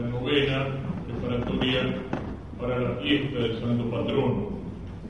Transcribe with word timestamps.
la 0.00 0.06
novena 0.06 0.66
preparatoria 1.06 1.80
para 2.58 2.78
la 2.78 2.90
fiesta 3.02 3.38
del 3.38 3.60
Santo 3.60 3.84
Patrono, 3.90 4.48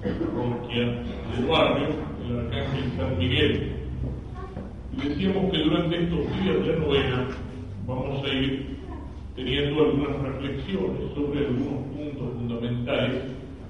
parroquia 0.03 0.85
del 1.31 1.47
barrio, 1.47 1.87
el 2.27 2.39
Arcángel 2.41 2.93
San 2.97 3.19
Miguel. 3.19 3.73
Y 4.93 5.09
decíamos 5.09 5.53
que 5.53 5.59
durante 5.59 6.03
estos 6.03 6.43
días 6.43 6.67
de 6.67 6.73
la 6.73 6.79
novena 6.81 7.27
vamos 7.87 8.25
a 8.25 8.29
ir 8.35 8.67
teniendo 9.37 9.81
algunas 9.81 10.23
reflexiones 10.23 11.15
sobre 11.15 11.47
algunos 11.47 11.87
puntos 11.95 12.33
fundamentales 12.35 13.23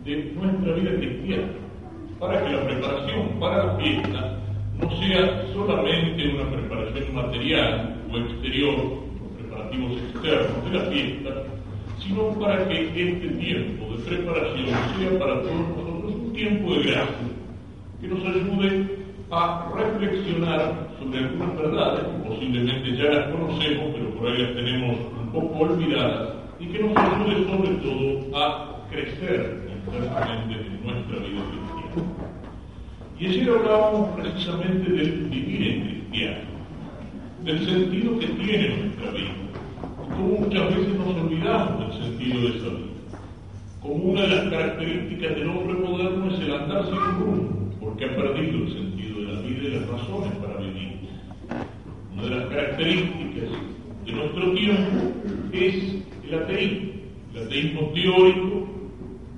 de 0.06 0.32
nuestra 0.34 0.72
vida 0.72 0.96
cristiana, 0.96 1.48
para 2.18 2.44
que 2.44 2.52
la 2.52 2.66
preparación 2.66 3.28
para 3.38 3.66
la 3.66 3.76
fiesta 3.76 4.38
no 4.80 4.90
sea 4.98 5.44
solamente 5.52 6.34
una 6.34 6.50
preparación 6.50 7.14
material 7.14 7.96
o 8.10 8.16
exterior, 8.16 9.09
externos 9.76 10.64
de 10.64 10.78
la 10.78 10.84
fiesta, 10.86 11.30
sino 11.98 12.28
para 12.40 12.68
que 12.68 12.88
este 12.88 13.28
tiempo 13.28 13.96
de 13.96 14.02
preparación 14.04 14.66
sea 14.98 15.18
para 15.18 15.42
todos 15.42 15.54
nosotros 15.54 16.14
un 16.14 16.32
tiempo 16.32 16.74
de 16.74 16.82
gracia, 16.82 17.28
que 18.00 18.08
nos 18.08 18.20
ayude 18.24 19.00
a 19.30 19.70
reflexionar 19.76 20.88
sobre 20.98 21.18
algunas 21.18 21.56
verdades 21.56 22.00
que 22.04 22.28
posiblemente 22.28 22.96
ya 22.96 23.04
las 23.04 23.28
conocemos, 23.30 23.94
pero 23.94 24.10
por 24.10 24.28
ahí 24.28 24.42
las 24.42 24.54
tenemos 24.54 24.96
un 25.20 25.32
poco 25.32 25.58
olvidadas, 25.58 26.30
y 26.58 26.66
que 26.66 26.78
nos 26.80 26.96
ayude 26.96 27.46
sobre 27.46 27.70
todo 27.76 28.36
a 28.36 28.86
crecer 28.90 29.70
internamente 29.86 30.54
en 30.54 30.82
nuestra 30.84 31.16
vida 31.18 31.42
cristiana. 31.50 32.20
Y 33.18 33.26
ayer 33.26 33.50
hablábamos 33.50 34.08
precisamente 34.18 34.90
del 34.90 35.10
vivir 35.30 35.68
en 35.68 35.80
cristiano, 35.82 36.50
del 37.44 37.66
sentido 37.66 38.18
que 38.18 38.26
tiene 38.26 38.68
nuestra 38.68 39.10
vida, 39.12 39.30
muchas 40.20 40.68
veces 40.76 40.94
nos 40.94 41.16
olvidamos 41.16 41.78
del 41.80 42.02
sentido 42.02 42.40
de 42.40 42.48
esa 42.56 42.68
vida. 42.68 42.90
Como 43.80 43.94
una 43.94 44.22
de 44.22 44.28
las 44.28 44.48
características 44.50 45.34
del 45.36 45.48
hombre 45.48 45.74
moderno 45.74 46.30
es 46.30 46.40
el 46.40 46.54
andar 46.54 46.84
sin 46.84 46.96
rumbo, 46.96 47.70
porque 47.80 48.04
ha 48.04 48.16
perdido 48.16 48.58
el 48.58 48.72
sentido 48.72 49.20
de 49.20 49.32
la 49.32 49.40
vida 49.40 49.62
y 49.62 49.70
las 49.70 49.88
razones 49.88 50.32
para 50.36 50.56
vivir. 50.58 50.98
Una 52.12 52.22
de 52.22 52.30
las 52.30 52.46
características 52.46 53.50
de 54.04 54.12
nuestro 54.12 54.52
tiempo 54.52 55.12
es 55.52 55.96
el 56.28 56.34
ateísmo, 56.34 56.90
el 57.34 57.42
ateísmo 57.42 57.80
teórico 57.94 58.68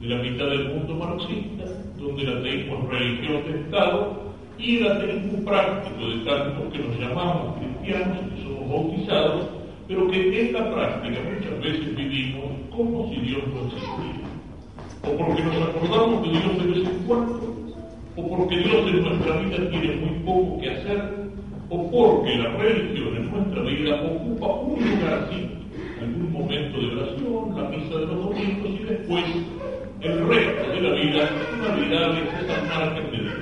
de 0.00 0.06
la 0.08 0.22
mitad 0.22 0.46
del 0.46 0.68
mundo 0.74 0.94
marxista, 0.96 1.64
donde 1.98 2.22
el 2.22 2.38
ateísmo 2.38 2.78
es 2.78 2.98
religión 2.98 3.44
de 3.44 3.60
Estado, 3.60 4.22
y 4.58 4.78
el 4.78 4.88
ateísmo 4.88 5.44
práctico 5.44 6.08
de 6.08 6.24
tantos 6.24 6.72
que 6.72 6.78
nos 6.80 6.98
llamamos 6.98 7.56
cristianos, 7.58 8.18
que 8.34 8.42
somos 8.42 8.68
bautizados, 8.68 9.61
pero 9.92 10.10
que 10.10 10.40
en 10.40 10.52
la 10.54 10.72
práctica 10.72 11.20
muchas 11.20 11.60
veces 11.60 11.94
vivimos 11.94 12.44
como 12.74 13.10
si 13.10 13.20
Dios 13.20 13.42
no 13.52 13.66
existiera. 13.66 14.28
O 15.04 15.16
porque 15.18 15.42
nos 15.42 15.68
acordamos 15.68 16.22
de 16.22 16.30
Dios 16.30 16.58
de 16.58 16.70
vez 16.72 16.88
en 16.88 16.98
cuando, 17.06 17.74
o 18.16 18.28
porque 18.28 18.56
Dios 18.56 18.86
en 18.86 19.02
nuestra 19.02 19.36
vida 19.36 19.70
tiene 19.70 19.96
muy 19.96 20.18
poco 20.24 20.60
que 20.60 20.70
hacer, 20.70 21.28
o 21.68 21.90
porque 21.90 22.38
la 22.38 22.56
religión 22.56 23.16
en 23.16 23.30
nuestra 23.30 23.62
vida 23.62 24.02
ocupa 24.02 24.46
un 24.62 24.80
lugar 24.80 25.28
así, 25.28 25.50
algún 26.00 26.32
momento 26.32 26.80
de 26.80 26.86
oración, 26.96 27.56
la 27.56 27.68
misa 27.68 27.98
de 27.98 28.06
los 28.06 28.24
domingos 28.24 28.70
y 28.80 28.84
después 28.84 29.24
el 30.00 30.26
resto 30.26 30.70
de 30.72 30.80
la 30.80 30.94
vida 30.94 31.30
una 31.58 31.74
vida 31.76 32.12
de 32.12 32.22
esas 32.22 32.68
margen 32.68 33.10
de 33.10 33.18
Dios. 33.18 33.34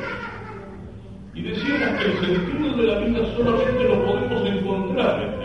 Y 1.32 1.42
decíamos 1.42 2.00
que 2.00 2.04
el 2.06 2.18
sentido 2.18 2.76
de 2.76 2.82
la 2.82 2.98
vida 2.98 3.36
solamente 3.36 3.84
lo 3.84 4.04
podemos 4.04 4.46
encontrar 4.46 5.22
en. 5.22 5.39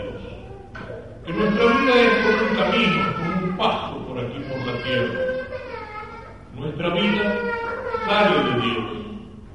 Que 1.26 1.32
nuestra 1.32 1.64
vida 1.64 2.02
es 2.02 2.12
como 2.22 2.48
un 2.48 2.56
camino, 2.56 3.02
como 3.16 3.46
un 3.46 3.56
paso 3.56 4.06
por 4.06 4.18
aquí, 4.18 4.38
por 4.48 4.58
la 4.64 4.82
tierra. 4.84 5.20
Nuestra 6.54 6.88
vida 6.90 7.40
sale 8.06 8.36
de 8.44 8.60
Dios 8.60 8.84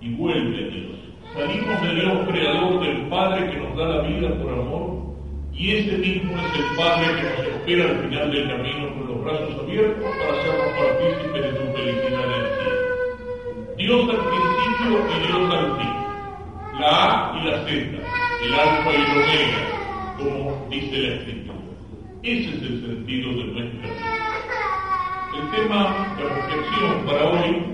y 0.01 0.13
vuelve 0.15 0.65
a 0.65 0.67
Dios. 0.67 0.99
Salimos 1.33 1.81
de 1.81 1.95
Dios 1.95 2.27
creador 2.27 2.81
del 2.81 3.07
Padre 3.07 3.51
que 3.51 3.57
nos 3.57 3.77
da 3.77 3.85
la 3.85 4.01
vida 4.01 4.29
por 4.41 4.51
amor 4.51 5.15
y 5.53 5.77
ese 5.77 5.97
mismo 5.97 6.33
es 6.33 6.59
el 6.59 6.75
Padre 6.75 7.05
que 7.15 7.23
nos 7.23 7.55
espera 7.55 7.89
al 7.89 7.99
final 8.01 8.31
del 8.31 8.47
camino 8.49 8.89
con 8.93 9.07
los 9.07 9.23
brazos 9.23 9.63
abiertos 9.63 10.11
para 10.17 10.39
hacernos 10.39 10.73
partícipes 10.77 11.41
de 11.41 11.51
su 11.51 11.73
felicidad 11.73 12.23
en 12.25 12.31
el 12.33 12.47
cielo. 12.57 12.81
Dios 13.77 14.09
al 14.09 14.21
principio 14.27 14.99
y 15.07 15.27
Dios 15.27 15.53
al 15.53 15.77
fin. 15.77 16.81
La 16.81 16.89
A 16.89 17.39
y 17.39 17.47
la 17.47 17.57
Z, 17.63 17.69
el 17.69 18.53
alfa 18.53 18.91
y 18.91 18.95
el 18.95 19.11
omega, 19.11 19.61
como 20.17 20.67
dice 20.69 20.97
la 20.97 21.13
Escritura. 21.15 21.50
Ese 22.23 22.49
es 22.49 22.61
el 22.61 22.85
sentido 22.85 23.29
de 23.29 23.43
nuestra 23.45 23.89
vida. 23.89 24.11
El 25.33 25.45
tema 25.55 26.15
de 26.17 26.23
reflexión 26.23 27.05
para 27.07 27.25
hoy, 27.25 27.65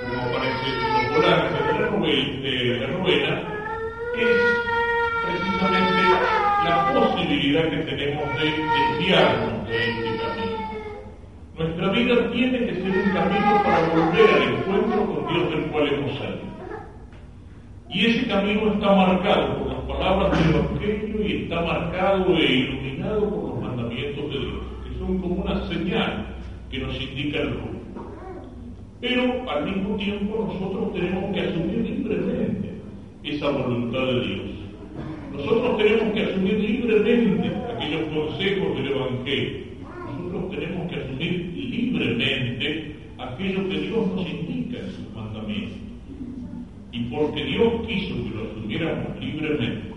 como 0.00 0.14
los 0.14 0.30
volantes 0.32 1.66
de 1.66 1.74
la 1.74 1.90
de 2.40 2.80
la 2.80 2.86
novela 2.86 3.34
es 4.16 4.28
precisamente 5.26 6.02
la 6.64 6.92
posibilidad 6.94 7.68
que 7.68 7.76
tenemos 7.76 8.24
de 8.38 8.44
desviarnos 8.98 9.68
de 9.68 9.76
este 9.76 10.10
camino. 10.22 10.56
Nuestra 11.58 11.90
vida 11.90 12.32
tiene 12.32 12.58
que 12.60 12.74
ser 12.74 12.96
un 12.96 13.10
camino 13.12 13.62
para 13.62 13.88
volver 13.88 14.30
al 14.30 14.42
encuentro 14.54 15.06
con 15.06 15.34
Dios 15.34 15.50
del 15.50 15.70
cual 15.70 15.88
hemos 15.88 16.18
salido. 16.18 16.52
Y 17.90 18.06
ese 18.06 18.26
camino 18.26 18.72
está 18.72 18.94
marcado 18.94 19.58
por 19.58 19.66
las 19.66 19.80
palabras 19.80 20.46
del 20.46 20.54
Evangelio 20.54 21.28
y 21.28 21.42
está 21.42 21.60
marcado 21.60 22.34
e 22.38 22.52
iluminado 22.52 23.28
por 23.28 23.50
los 23.50 23.62
mandamientos 23.62 24.30
de 24.30 24.38
Dios, 24.38 24.62
que 24.82 24.91
son 25.06 25.18
como 25.18 25.42
una 25.42 25.66
señal 25.68 26.26
que 26.70 26.78
nos 26.78 27.00
indica 27.00 27.40
el 27.40 27.54
rumbo. 27.54 27.80
Pero 29.00 29.50
al 29.50 29.64
mismo 29.64 29.96
tiempo 29.96 30.48
nosotros 30.48 30.94
tenemos 30.94 31.34
que 31.34 31.40
asumir 31.40 31.78
libremente 31.78 32.70
esa 33.24 33.50
voluntad 33.50 34.06
de 34.06 34.20
Dios. 34.20 34.40
Nosotros 35.32 35.78
tenemos 35.78 36.14
que 36.14 36.22
asumir 36.22 36.54
libremente 36.54 37.50
aquellos 37.74 38.02
consejos 38.14 38.76
del 38.76 38.86
Evangelio. 38.92 39.58
Nosotros 40.06 40.50
tenemos 40.50 40.90
que 40.90 40.96
asumir 40.96 41.52
libremente 41.56 42.96
aquello 43.18 43.68
que 43.68 43.78
Dios 43.80 44.06
nos 44.14 44.28
indica 44.28 44.78
en 44.78 44.90
sus 44.90 45.14
mandamientos. 45.14 45.78
Y 46.92 47.00
porque 47.04 47.44
Dios 47.44 47.86
quiso 47.86 48.14
que 48.24 48.36
lo 48.36 48.50
asumiéramos 48.50 49.18
libremente, 49.20 49.88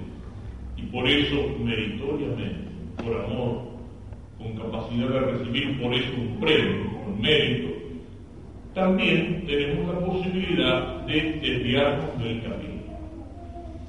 y 0.77 0.81
por 0.83 1.07
eso 1.07 1.35
meritoriamente, 1.61 2.55
por 3.03 3.21
amor, 3.25 3.75
con 4.45 4.72
capacidad 4.72 5.09
de 5.09 5.19
recibir 5.19 5.81
por 5.81 5.94
eso 5.94 6.11
un 6.19 6.39
premio, 6.39 7.03
con 7.03 7.22
mérito, 7.22 7.69
también 8.73 9.44
tenemos 9.47 9.94
la 9.94 10.00
posibilidad 10.06 11.06
de 11.06 11.39
desviarnos 11.41 12.19
del 12.22 12.41
camino. 12.44 12.75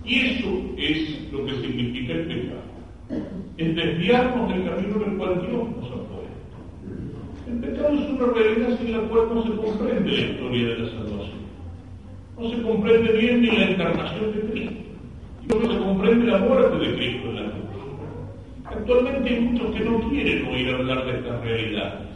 Y 0.04 0.14
eso 0.14 0.48
es 0.78 1.32
lo 1.32 1.44
que 1.44 1.54
significa 1.56 2.12
el 2.12 2.26
pecado. 2.26 2.60
Es 3.56 3.74
desviarnos 3.74 4.48
del 4.52 4.64
camino 4.64 4.98
del 5.00 5.16
cual 5.16 5.40
Dios 5.40 5.68
nos 5.76 5.90
apoya. 5.90 6.30
El 7.48 7.58
pecado 7.58 7.94
es 7.94 8.10
una 8.10 8.32
realidad 8.32 8.78
sin 8.78 8.92
la 8.92 9.00
cual 9.08 9.28
no 9.34 9.42
se 9.42 9.56
comprende 9.56 10.12
la 10.12 10.20
historia 10.20 10.68
de 10.68 10.78
la 10.78 10.90
salvación. 10.90 11.46
No 12.38 12.50
se 12.50 12.62
comprende 12.62 13.12
bien 13.12 13.42
ni 13.42 13.48
la 13.48 13.70
encarnación 13.70 14.32
de 14.32 14.40
Cristo. 14.52 14.74
Y 15.42 15.46
no 15.48 15.72
se 15.72 15.78
comprende 15.78 16.26
la 16.26 16.38
muerte 16.38 16.78
de 16.78 16.94
Cristo 16.94 17.28
en 17.28 17.36
la 17.36 17.50
cruz. 17.50 17.65
Actualmente 18.68 19.30
hay 19.30 19.40
muchos 19.42 19.74
que 19.74 19.84
no 19.84 20.00
quieren 20.10 20.46
oír 20.46 20.74
hablar 20.74 21.06
de 21.06 21.18
estas 21.18 21.40
realidades. 21.40 22.08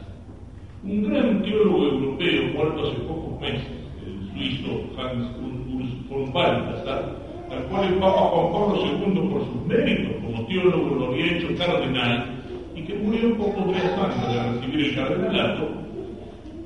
Un 0.83 1.09
gran 1.09 1.43
teólogo 1.43 1.85
europeo 1.85 2.43
muerto 2.55 2.89
hace 2.89 3.01
pocos 3.03 3.41
meses, 3.41 3.71
el 4.05 4.33
suizo 4.33 4.83
Hans 4.99 5.31
Urs 5.39 6.09
von 6.09 6.33
Balthasar, 6.33 7.17
al 7.53 7.63
cual 7.65 7.85
el 7.85 7.95
Papa 8.01 8.21
Juan 8.21 8.53
Pablo 8.53 8.83
II, 8.85 9.29
por 9.31 9.45
sus 9.45 9.67
méritos 9.67 10.13
como 10.25 10.47
teólogo, 10.47 10.95
lo 10.97 11.07
había 11.13 11.37
hecho 11.37 11.57
cardenal 11.57 12.27
y 12.75 12.83
que 12.83 12.95
murió 12.95 13.37
pocos 13.37 13.67
días 13.69 13.97
antes 13.97 14.35
de 14.35 14.53
recibir 14.53 14.87
el 14.87 14.95
cardenalato, 14.97 15.69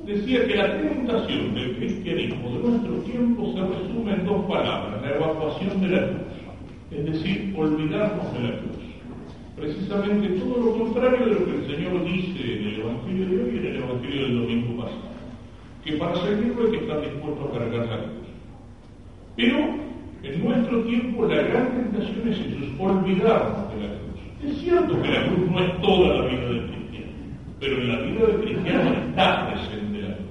decía 0.07 0.47
que 0.47 0.55
la 0.55 0.77
tentación 0.77 1.53
del 1.53 1.75
cristianismo 1.75 2.49
de 2.49 2.69
nuestro 2.69 2.93
tiempo 3.03 3.53
se 3.53 3.61
resume 3.61 4.13
en 4.13 4.25
dos 4.25 4.45
palabras, 4.45 5.01
la 5.03 5.15
evacuación 5.15 5.81
de 5.81 5.87
la 5.89 6.07
cruz, 6.07 6.21
es 6.89 7.05
decir, 7.05 7.53
olvidarnos 7.55 8.33
de 8.33 8.39
la 8.39 8.57
cruz. 8.57 8.94
Precisamente 9.55 10.27
todo 10.39 10.65
lo 10.65 10.77
contrario 10.77 11.25
de 11.25 11.33
lo 11.33 11.45
que 11.45 11.55
el 11.55 11.65
Señor 11.67 12.03
dice 12.03 12.43
en 12.43 12.67
el 12.67 12.79
Evangelio 12.81 13.25
de 13.25 13.43
hoy 13.43 13.55
y 13.55 13.57
en 13.57 13.65
el 13.65 13.75
Evangelio 13.77 14.21
del 14.23 14.39
domingo 14.41 14.83
pasado, 14.83 15.15
que 15.85 15.93
para 15.93 16.15
seguirlo 16.15 16.65
hay 16.65 16.71
que 16.71 16.77
estar 16.77 17.01
dispuesto 17.01 17.45
a 17.45 17.57
cargar 17.57 17.85
la 17.87 17.97
cruz. 18.03 18.27
Pero 19.37 19.57
en 20.23 20.43
nuestro 20.43 20.81
tiempo 20.81 21.25
la 21.25 21.41
gran 21.41 21.71
tentación 21.71 22.27
es 22.27 22.39
eso, 22.39 22.65
es 22.65 22.79
olvidarnos 22.79 23.73
de 23.73 23.87
la 23.87 23.93
cruz. 23.95 24.19
Es 24.43 24.57
cierto 24.57 25.01
que 25.01 25.07
la 25.09 25.25
cruz 25.25 25.49
no 25.49 25.59
es 25.59 25.81
toda 25.81 26.15
la 26.15 26.25
vida 26.27 26.47
del 26.47 26.65
cristiano, 26.67 27.11
pero 27.61 27.77
en 27.77 27.87
la 27.87 27.99
vida 28.01 28.27
del 28.27 28.41
cristiano 28.41 28.93
está 29.07 29.51
presente 29.51 30.01
la 30.01 30.15
cruz. 30.15 30.25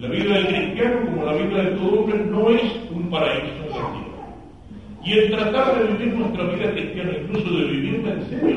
La 0.00 0.08
vida 0.08 0.34
del 0.34 0.46
cristiano, 0.48 1.00
como 1.06 1.24
la 1.24 1.32
vida 1.32 1.62
de 1.62 1.70
todo 1.76 2.00
hombre, 2.00 2.24
no 2.26 2.50
es 2.50 2.62
un 2.90 3.08
paraíso 3.08 3.54
tierra. 3.64 4.09
Y 5.04 5.12
el 5.12 5.30
tratar 5.30 5.78
de 5.78 5.92
vivir 5.92 6.14
nuestra 6.14 6.44
vida 6.44 6.72
cristiana, 6.72 7.12
incluso 7.22 7.50
de 7.50 7.64
vivirla 7.64 8.12
en 8.12 8.28
serio, 8.28 8.56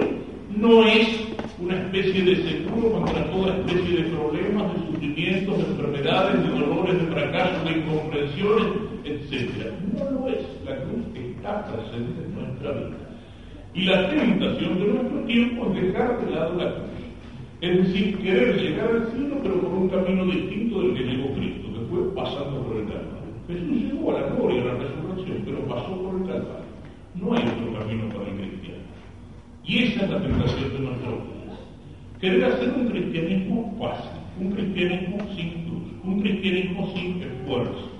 no 0.55 0.85
es 0.85 1.33
una 1.59 1.75
especie 1.75 2.23
de 2.23 2.35
seguro 2.43 2.91
contra 2.91 3.31
toda 3.31 3.55
especie 3.57 4.03
de 4.03 4.09
problemas, 4.09 4.73
de 4.73 4.87
sufrimientos, 4.87 5.57
de 5.57 5.63
enfermedades, 5.63 6.43
de 6.43 6.49
dolores, 6.49 6.99
de 6.99 7.13
fracasos, 7.13 7.63
de 7.63 7.71
incomprensiones, 7.77 8.65
etc. 9.05 9.71
No 9.97 10.11
lo 10.11 10.27
es. 10.27 10.45
La 10.65 10.75
cruz 10.83 11.05
está 11.15 11.65
presente 11.65 12.25
en 12.25 12.35
nuestra 12.35 12.71
vida. 12.71 12.97
Y 13.73 13.85
la 13.85 14.09
tentación 14.09 14.79
de 14.79 14.85
nuestro 14.85 15.19
tiempo 15.21 15.73
es 15.73 15.81
dejar 15.81 16.25
de 16.25 16.35
lado 16.35 16.55
la 16.55 16.75
cruz. 16.75 16.93
Es 17.61 17.77
decir, 17.77 18.17
querer 18.17 18.61
llegar 18.61 18.89
al 18.89 19.11
cielo, 19.13 19.37
pero 19.41 19.61
por 19.61 19.71
un 19.71 19.89
camino 19.89 20.25
distinto 20.25 20.81
del 20.81 20.93
que 20.95 21.03
llegó 21.03 21.33
Cristo, 21.33 21.67
que 21.73 21.85
fue 21.89 22.13
pasando 22.13 22.61
por 22.63 22.75
el 22.75 22.87
Calvario. 22.87 23.12
Jesús 23.47 23.69
llegó 23.69 24.11
a 24.15 24.21
la 24.21 24.27
gloria, 24.27 24.61
a 24.61 24.65
la 24.65 24.73
resurrección, 24.73 25.41
pero 25.45 25.59
pasó 25.67 26.01
por 26.01 26.15
el 26.15 26.27
Calvario. 26.27 26.73
No 27.15 27.33
hay 27.33 27.43
otro 27.43 27.79
camino 27.79 28.09
para 28.09 28.29
el 28.29 28.37
cristiano. 28.37 28.83
Y 29.65 29.83
esa 29.83 30.05
es 30.05 30.09
la 30.09 30.21
tentación 30.21 30.73
de 30.73 30.79
nuestros 30.79 31.13
días. 31.13 31.59
Querer 32.19 32.45
hacer 32.45 32.69
un 32.69 32.87
cristianismo 32.87 33.75
fácil, 33.79 34.11
un 34.39 34.51
cristianismo 34.51 35.17
sin 35.35 35.49
cruz, 35.65 35.83
un 36.03 36.21
cristianismo 36.21 36.93
sin 36.93 37.21
esfuerzo, 37.21 37.91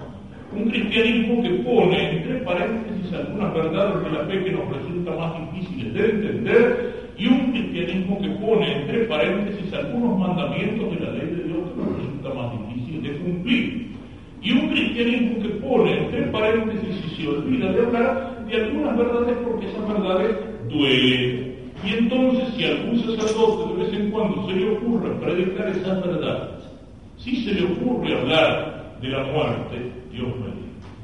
un 0.56 0.70
cristianismo 0.70 1.42
que 1.42 1.50
pone 1.50 2.18
entre 2.18 2.36
paréntesis 2.42 3.14
algunas 3.14 3.54
verdades 3.54 4.04
de 4.04 4.12
la 4.12 4.26
fe 4.26 4.44
que 4.44 4.52
nos 4.52 4.70
resulta 4.70 5.12
más 5.16 5.52
difíciles 5.52 5.94
de 5.94 6.10
entender 6.10 7.12
y 7.18 7.28
un 7.28 7.52
cristianismo 7.52 8.20
que 8.22 8.30
pone 8.30 8.82
entre 8.82 9.06
paréntesis 9.06 9.74
algunos 9.74 10.20
mandamientos 10.20 10.92
de 10.92 11.06
la 11.06 11.12
ley 11.12 11.28
de 11.28 11.44
Dios 11.44 11.70
que 11.70 11.82
nos 11.82 11.98
resulta 11.98 12.34
más 12.34 12.68
difícil 12.68 13.04
de 13.04 13.12
cumplir. 13.18 13.94
Y 14.42 14.52
un 14.52 14.70
cristianismo 14.70 15.42
que 15.42 15.50
pone 15.50 15.98
entre 15.98 16.22
paréntesis 16.24 16.82
y 17.06 17.16
se 17.16 17.28
olvida 17.28 17.72
de 17.72 17.86
hablar 17.86 18.46
de 18.46 18.56
algunas 18.56 18.98
verdades 18.98 19.38
porque 19.46 19.68
esas 19.68 19.88
verdades 19.88 20.38
duelen. 20.70 21.54
Y 21.84 21.94
entonces 21.94 22.54
si 22.56 22.66
a 22.66 22.70
algún 22.70 23.00
sacerdote 23.00 23.74
de 23.74 23.84
vez 23.84 23.94
en 23.94 24.12
cuando 24.12 24.48
se 24.48 24.56
le 24.56 24.70
ocurre 24.72 25.10
predicar 25.16 25.68
esas 25.70 26.06
verdades, 26.06 26.50
si 27.18 27.44
se 27.44 27.54
le 27.54 27.64
ocurre 27.64 28.20
hablar 28.20 28.98
de 29.02 29.10
la 29.10 29.24
muerte, 29.26 29.92
Dios 30.12 30.28
mío, 30.28 30.54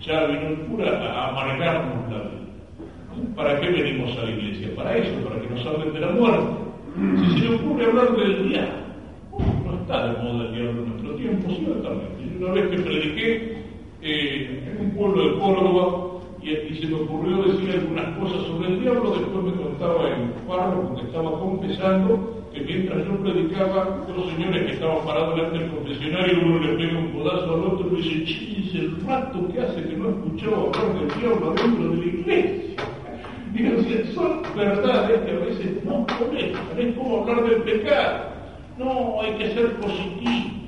ya 0.02 0.26
vino 0.26 0.48
el 0.48 0.58
cura 0.68 0.90
a 0.90 1.30
amargarnos 1.30 2.12
la 2.12 2.20
vida. 2.20 3.36
¿Para 3.36 3.60
qué 3.60 3.70
venimos 3.70 4.18
a 4.18 4.24
la 4.24 4.32
iglesia? 4.32 4.74
Para 4.76 4.98
eso, 4.98 5.14
para 5.28 5.42
que 5.42 5.50
nos 5.50 5.66
hablen 5.66 5.94
de 5.94 6.00
la 6.00 6.12
muerte. 6.12 6.70
Si 7.20 7.40
se 7.40 7.50
le 7.50 7.56
ocurre 7.56 7.86
hablar 7.86 8.16
del 8.16 8.50
diablo, 8.50 8.80
no 9.66 9.82
está 9.82 10.08
de 10.08 10.24
moda 10.24 10.46
el 10.46 10.54
diablo 10.54 10.84
en 10.84 10.90
nuestro 10.90 11.16
tiempo, 11.16 11.50
ciertamente. 11.50 12.38
Una 12.40 12.54
vez 12.54 12.70
que 12.70 12.78
prediqué 12.84 13.59
eh, 14.02 14.64
en 14.66 14.86
un 14.86 14.92
pueblo 14.92 15.30
de 15.30 15.40
Córdoba, 15.40 16.10
y, 16.42 16.76
se 16.76 16.88
me 16.88 16.96
ocurrió 16.96 17.44
decir 17.44 17.72
algunas 17.72 18.18
cosas 18.18 18.48
sobre 18.48 18.70
el 18.70 18.80
diablo, 18.82 19.12
después 19.12 19.44
me 19.44 19.62
contaba 19.62 20.08
el 20.08 20.30
párroco 20.48 20.96
que 20.96 21.02
estaba 21.02 21.32
confesando 21.40 22.40
que 22.54 22.62
mientras 22.62 23.06
yo 23.06 23.18
predicaba, 23.18 24.06
dos 24.08 24.32
señores 24.32 24.66
que 24.66 24.74
estaban 24.74 25.06
parados 25.06 25.36
delante 25.36 25.60
del 25.60 25.72
confesionario, 25.72 26.40
uno 26.46 26.60
le 26.60 26.78
pega 26.78 27.00
un 27.00 27.12
codazo 27.12 27.54
al 27.54 27.64
otro 27.66 27.90
y 27.92 28.02
dice, 28.02 28.26
chis, 28.26 28.76
el 28.76 29.02
rato 29.06 29.48
que 29.52 29.62
hace 29.62 29.84
que 29.84 29.98
no 29.98 30.10
escuchaba 30.10 30.58
hablar 30.58 31.00
del 31.00 31.20
diablo 31.20 31.54
dentro 31.54 31.90
de 31.90 31.98
la 31.98 32.06
iglesia. 32.06 32.60
Y 33.54 34.14
son 34.14 34.42
verdades 34.56 35.22
que 35.22 35.32
a 35.32 35.40
veces 35.40 35.84
no 35.84 36.06
molestan, 36.20 36.80
es 36.80 36.96
como 36.96 37.22
hablar 37.22 37.50
del 37.50 37.62
pecado. 37.64 38.30
No, 38.78 39.22
hay 39.22 39.34
que 39.34 39.54
ser 39.54 39.76
positivo, 39.76 40.59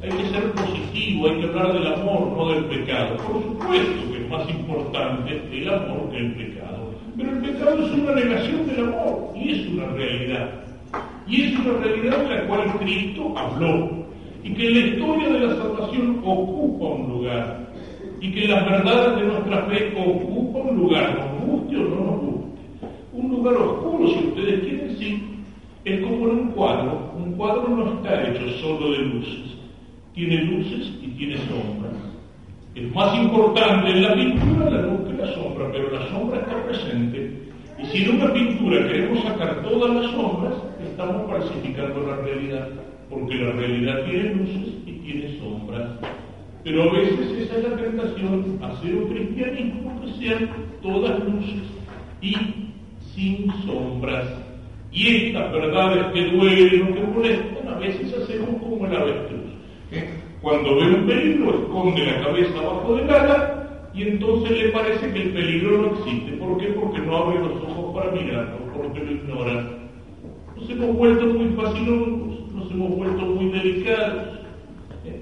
hay 0.00 0.10
que 0.10 0.28
ser 0.28 0.52
positivo, 0.52 1.28
hay 1.28 1.40
que 1.40 1.46
hablar 1.46 1.72
del 1.72 1.86
amor, 1.86 2.28
no 2.36 2.48
del 2.52 2.64
pecado. 2.66 3.16
Por 3.16 3.42
supuesto 3.42 4.12
que 4.12 4.22
es 4.22 4.30
más 4.30 4.48
importante 4.48 5.42
el 5.52 5.68
amor 5.68 6.10
que 6.10 6.18
el 6.18 6.34
pecado. 6.34 6.94
Pero 7.16 7.30
el 7.30 7.38
pecado 7.38 7.84
es 7.84 7.92
una 7.92 8.12
negación 8.12 8.66
del 8.68 8.84
amor 8.84 9.32
y 9.34 9.50
es 9.50 9.66
una 9.68 9.86
realidad. 9.86 10.50
Y 11.26 11.42
es 11.42 11.58
una 11.58 11.72
realidad 11.82 12.18
de 12.18 12.34
la 12.36 12.46
cual 12.46 12.72
Cristo 12.78 13.34
habló 13.36 13.90
y 14.44 14.54
que 14.54 14.70
la 14.70 14.78
historia 14.78 15.28
de 15.30 15.40
la 15.40 15.56
salvación 15.56 16.20
ocupa 16.24 16.86
un 16.86 17.08
lugar 17.08 17.68
y 18.20 18.32
que 18.32 18.48
las 18.48 18.64
verdades 18.64 19.16
de 19.16 19.26
nuestra 19.26 19.62
fe 19.66 19.94
ocupan 19.96 20.68
un 20.70 20.76
lugar, 20.76 21.18
nos 21.18 21.50
guste 21.50 21.76
o 21.76 21.82
no 21.82 22.04
nos 22.04 22.20
guste. 22.20 22.60
Un 23.12 23.30
lugar 23.30 23.54
oscuro, 23.56 24.08
si 24.08 24.28
ustedes 24.28 24.60
quieren, 24.60 24.96
sí. 24.96 25.22
Es 25.84 26.00
como 26.02 26.28
en 26.28 26.38
un 26.38 26.48
cuadro. 26.52 27.12
Un 27.16 27.32
cuadro 27.32 27.68
no 27.68 27.94
está 27.94 28.28
hecho 28.28 28.48
solo 28.60 28.92
de 28.92 28.98
luces. 28.98 29.57
Tiene 30.18 30.42
luces 30.42 30.92
y 31.00 31.06
tiene 31.10 31.36
sombras. 31.36 31.94
Es 32.74 32.92
más 32.92 33.16
importante 33.16 33.88
en 33.88 34.02
la 34.02 34.14
pintura 34.14 34.68
la 34.68 34.82
luz 34.82 35.06
que 35.06 35.12
la 35.12 35.32
sombra, 35.32 35.70
pero 35.70 35.92
la 35.92 36.08
sombra 36.08 36.40
está 36.40 36.60
presente. 36.64 37.32
Y 37.80 37.86
si 37.86 38.02
en 38.02 38.16
una 38.16 38.32
pintura 38.32 38.88
queremos 38.88 39.22
sacar 39.22 39.62
todas 39.62 39.94
las 39.94 40.10
sombras, 40.10 40.54
estamos 40.82 41.30
falsificando 41.30 42.04
la 42.04 42.16
realidad, 42.16 42.68
porque 43.08 43.36
la 43.36 43.52
realidad 43.52 44.04
tiene 44.06 44.34
luces 44.34 44.74
y 44.86 44.92
tiene 45.04 45.38
sombras. 45.38 45.88
Pero 46.64 46.82
a 46.82 46.92
veces 46.94 47.30
esa 47.38 47.58
es 47.58 47.70
la 47.70 47.76
tentación, 47.76 48.58
hacer 48.60 48.96
un 48.96 49.08
cristianismo 49.10 50.00
que 50.00 50.12
sean 50.14 50.50
todas 50.82 51.16
luces 51.26 51.62
y 52.20 52.34
sin 53.14 53.52
sombras. 53.64 54.26
Y 54.90 55.28
estas 55.28 55.52
verdades 55.52 56.06
que 56.12 56.24
duelen 56.24 56.82
o 56.82 56.92
que 56.92 57.02
molestan, 57.02 57.68
a 57.68 57.78
veces 57.78 58.12
hacemos 58.20 58.60
como 58.60 58.84
el 58.84 58.96
avestruz. 58.96 59.57
¿Eh? 59.92 60.10
Cuando 60.40 60.76
ve 60.76 60.94
un 60.94 61.06
peligro, 61.06 61.50
esconde 61.50 62.06
la 62.06 62.24
cabeza 62.24 62.58
abajo 62.58 62.96
del 62.96 63.10
ala 63.10 63.88
y 63.94 64.02
entonces 64.02 64.50
le 64.50 64.68
parece 64.68 65.12
que 65.12 65.22
el 65.22 65.30
peligro 65.32 65.82
no 65.82 65.98
existe. 65.98 66.32
¿Por 66.32 66.58
qué? 66.58 66.66
Porque 66.68 67.00
no 67.00 67.16
abre 67.16 67.40
los 67.40 67.62
ojos 67.62 67.94
para 67.94 68.12
mirarlo, 68.12 68.58
porque 68.74 69.00
lo 69.00 69.10
ignora. 69.10 69.64
Nos 70.56 70.70
hemos 70.70 70.96
vuelto 70.96 71.26
muy 71.26 71.48
fascinosos, 71.56 72.52
nos 72.54 72.70
hemos 72.70 72.96
vuelto 72.96 73.22
muy 73.26 73.50
delicados 73.50 74.38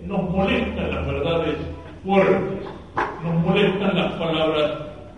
nos 0.06 0.30
molestan 0.30 0.90
las 0.90 1.06
verdades 1.06 1.56
fuertes, 2.04 2.68
nos 3.24 3.44
molestan 3.44 3.96
las 3.96 4.12
palabras 4.12 4.72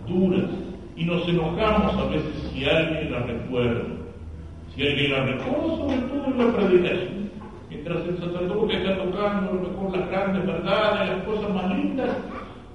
duras 0.07 0.49
y 0.95 1.05
nos 1.05 1.27
enojamos 1.27 1.95
a 1.95 2.05
veces 2.05 2.51
si 2.51 2.65
alguien 2.65 3.11
las 3.11 3.27
recuerda. 3.27 3.83
Si 4.75 4.87
alguien 4.87 5.11
las 5.11 5.25
recuerda, 5.27 5.77
sobre 5.77 5.97
todo 5.97 6.25
en 6.25 6.37
la 6.37 6.55
predicación. 6.55 7.28
Mientras 7.69 8.03
el 8.07 8.17
sacerdote 8.17 8.77
está 8.77 8.97
tocando 8.97 9.51
a 9.51 9.53
lo 9.53 9.61
mejor 9.61 9.97
las 9.97 10.09
grandes 10.09 10.45
verdades, 10.45 11.09
las 11.09 11.23
cosas 11.23 11.53
más 11.53 11.69
lindas, 11.69 12.09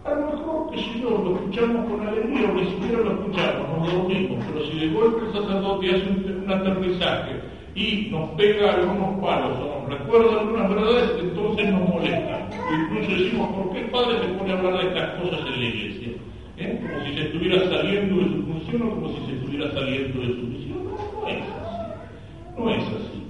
a 0.04 0.14
lo 0.14 0.26
mejor, 0.26 0.70
que 0.70 0.78
si 0.78 1.00
no, 1.00 1.10
lo 1.10 1.34
escuchamos 1.34 1.90
con 1.90 2.06
alegría 2.06 2.48
o 2.48 2.54
ni 2.54 2.66
siquiera 2.66 2.98
lo 3.00 3.12
escuchamos, 3.12 3.78
nos 3.78 3.92
dormimos, 3.92 4.44
pero 4.46 4.66
si 4.66 4.78
de 4.78 4.88
golpe 4.94 5.26
el 5.26 5.32
sacerdote 5.32 5.90
hace 5.90 6.08
un, 6.10 6.50
aterrizaje 6.52 7.40
y 7.74 8.08
nos 8.12 8.30
pega 8.30 8.74
algunos 8.74 9.20
palos 9.20 9.58
o 9.58 9.80
nos 9.80 9.98
recuerda 9.98 10.40
algunas 10.40 10.68
verdades, 10.68 11.10
entonces 11.18 11.70
nos 11.70 11.88
molesta. 11.88 12.48
Incluso 12.72 13.10
decimos, 13.10 13.48
¿por 13.48 13.72
qué 13.72 13.80
el 13.80 13.90
padre 13.90 14.18
se 14.20 14.28
pone 14.38 14.52
a 14.52 14.58
hablar 14.58 14.78
de 14.78 14.88
estas 14.88 15.20
cosas 15.20 15.40
en 15.40 15.60
la 15.60 15.66
iglesia? 15.66 16.08
¿Eh? 16.56 16.80
Como 16.80 17.04
si 17.04 17.14
se 17.14 17.20
estuviera 17.22 17.68
saliendo 17.68 18.16
de 18.22 18.28
su 18.28 18.42
función 18.44 18.82
o 18.82 18.90
como 18.90 19.08
si 19.08 19.26
se 19.26 19.32
estuviera 19.32 19.72
saliendo 19.72 20.20
de 20.20 20.26
su 20.28 20.42
misión. 20.46 20.84
No, 20.84 21.20
no 21.20 21.28
es 21.28 21.42
así. 21.42 22.56
No 22.56 22.70
es 22.70 22.82
así. 22.84 23.23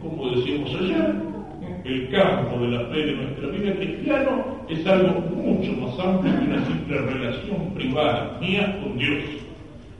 Como 0.00 0.30
decíamos 0.30 0.74
ayer, 0.80 1.14
el 1.84 2.08
campo 2.10 2.58
de 2.60 2.68
la 2.68 2.86
fe 2.86 3.06
de 3.06 3.12
nuestra 3.12 3.48
vida 3.48 3.74
cristiana 3.74 4.44
es 4.68 4.86
algo 4.86 5.20
mucho 5.20 5.72
más 5.72 5.98
amplio 5.98 6.38
que 6.38 6.44
una 6.46 6.66
simple 6.66 6.98
relación 6.98 7.74
privada 7.74 8.38
mía 8.40 8.78
con 8.82 8.98
Dios. 8.98 9.24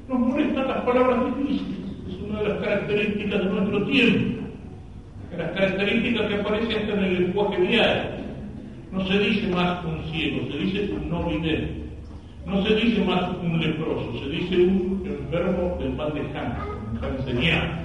Nos 0.09 0.19
molestan 0.19 0.69
las 0.69 0.83
palabras 0.83 1.37
difíciles 1.37 1.85
una 2.29 2.43
de 2.43 2.49
las 2.49 2.59
características 2.59 3.39
de 3.39 3.51
nuestro 3.51 3.87
tiempo, 3.87 4.43
las 5.37 5.51
características 5.51 6.27
que 6.29 6.35
aparecen 6.35 6.79
hasta 6.79 6.93
en 6.93 7.05
el 7.05 7.23
lenguaje 7.23 7.61
diario. 7.61 8.11
No 8.93 9.07
se 9.07 9.19
dice 9.19 9.49
más 9.49 9.85
un 9.85 10.13
ciego, 10.13 10.47
se 10.51 10.59
dice 10.59 10.93
un 10.93 11.11
no 11.11 11.25
vidente. 11.25 11.85
No 12.47 12.65
se 12.65 12.75
dice 12.75 13.05
más 13.05 13.31
un 13.43 13.59
leproso, 13.59 14.19
se 14.19 14.29
dice 14.29 14.57
un 14.57 15.03
enfermo 15.07 15.77
del 15.81 15.95
mal 15.95 16.13
de 16.13 16.21
Hansen, 16.21 17.39
un 17.39 17.84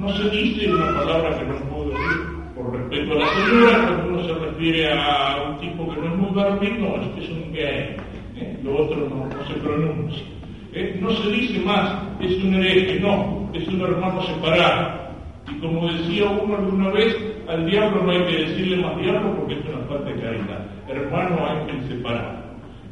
No 0.00 0.08
se 0.16 0.30
dice 0.30 0.72
una 0.72 0.94
palabra 0.94 1.38
que 1.38 1.44
no 1.44 1.56
puedo 1.68 1.90
decir 1.90 2.40
por 2.56 2.72
respeto 2.74 3.12
a 3.12 3.16
la 3.16 3.28
señora, 3.34 3.84
cuando 3.84 4.08
uno 4.08 4.24
se 4.24 4.46
refiere 4.46 4.92
a 4.94 5.44
un 5.46 5.58
tipo 5.58 5.90
que 5.90 6.00
no 6.00 6.06
es 6.06 6.16
muy 6.16 6.30
varonil, 6.30 6.80
no, 6.80 7.02
es 7.02 7.08
que 7.08 7.24
es 7.24 7.28
un 7.28 7.52
gay. 7.52 7.96
¿eh? 8.36 8.60
Lo 8.64 8.78
otro 8.78 8.96
no, 8.96 9.26
no 9.26 9.46
se 9.46 9.54
pronuncia. 9.60 10.24
¿eh? 10.72 10.98
No 11.02 11.10
se 11.10 11.30
dice 11.30 11.60
más, 11.60 12.02
es 12.18 12.42
un 12.42 12.54
hereje, 12.54 12.98
no, 12.98 13.50
es 13.52 13.68
un 13.68 13.82
hermano 13.82 14.22
separado. 14.22 15.00
Y 15.52 15.60
como 15.60 15.92
decía 15.92 16.30
uno 16.30 16.56
alguna 16.56 16.90
vez, 16.92 17.14
al 17.46 17.68
diablo 17.68 18.02
no 18.02 18.10
hay 18.10 18.24
que 18.24 18.38
decirle 18.38 18.76
más 18.78 18.98
diablo 18.98 19.36
porque 19.36 19.52
es 19.52 19.66
una 19.66 19.84
falta 19.84 20.08
de 20.08 20.20
caridad. 20.22 20.66
Hermano 20.88 21.46
ángel 21.46 21.88
separado, 21.88 22.38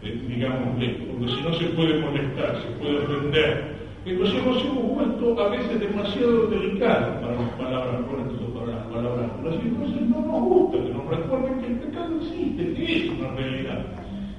eh, 0.02 0.20
digámosle, 0.28 0.88
porque 1.10 1.32
si 1.32 1.40
no 1.40 1.54
se 1.54 1.64
puede 1.68 2.00
molestar, 2.00 2.54
se 2.60 2.68
puede 2.72 2.98
ofender. 2.98 3.78
Entonces 4.08 4.46
nos 4.46 4.64
hemos 4.64 4.94
vuelto 4.94 5.40
a 5.40 5.48
veces 5.50 5.80
demasiado 5.80 6.46
delicados 6.46 7.20
para 7.20 7.34
las 7.34 7.50
palabras 7.50 8.06
fuertes 8.06 8.38
para 8.54 8.66
las 8.72 8.86
palabras 8.86 9.30
entonces 9.44 10.00
no 10.08 10.20
nos 10.20 10.40
gusta 10.48 10.78
que 10.78 10.90
nos 10.90 11.06
recuerden 11.06 11.60
que 11.60 11.66
el 11.66 11.78
pecado 11.80 12.16
existe, 12.16 12.74
que 12.74 12.96
es 12.96 13.10
una 13.10 13.30
realidad. 13.32 13.84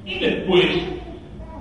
Y 0.06 0.20
después 0.20 0.66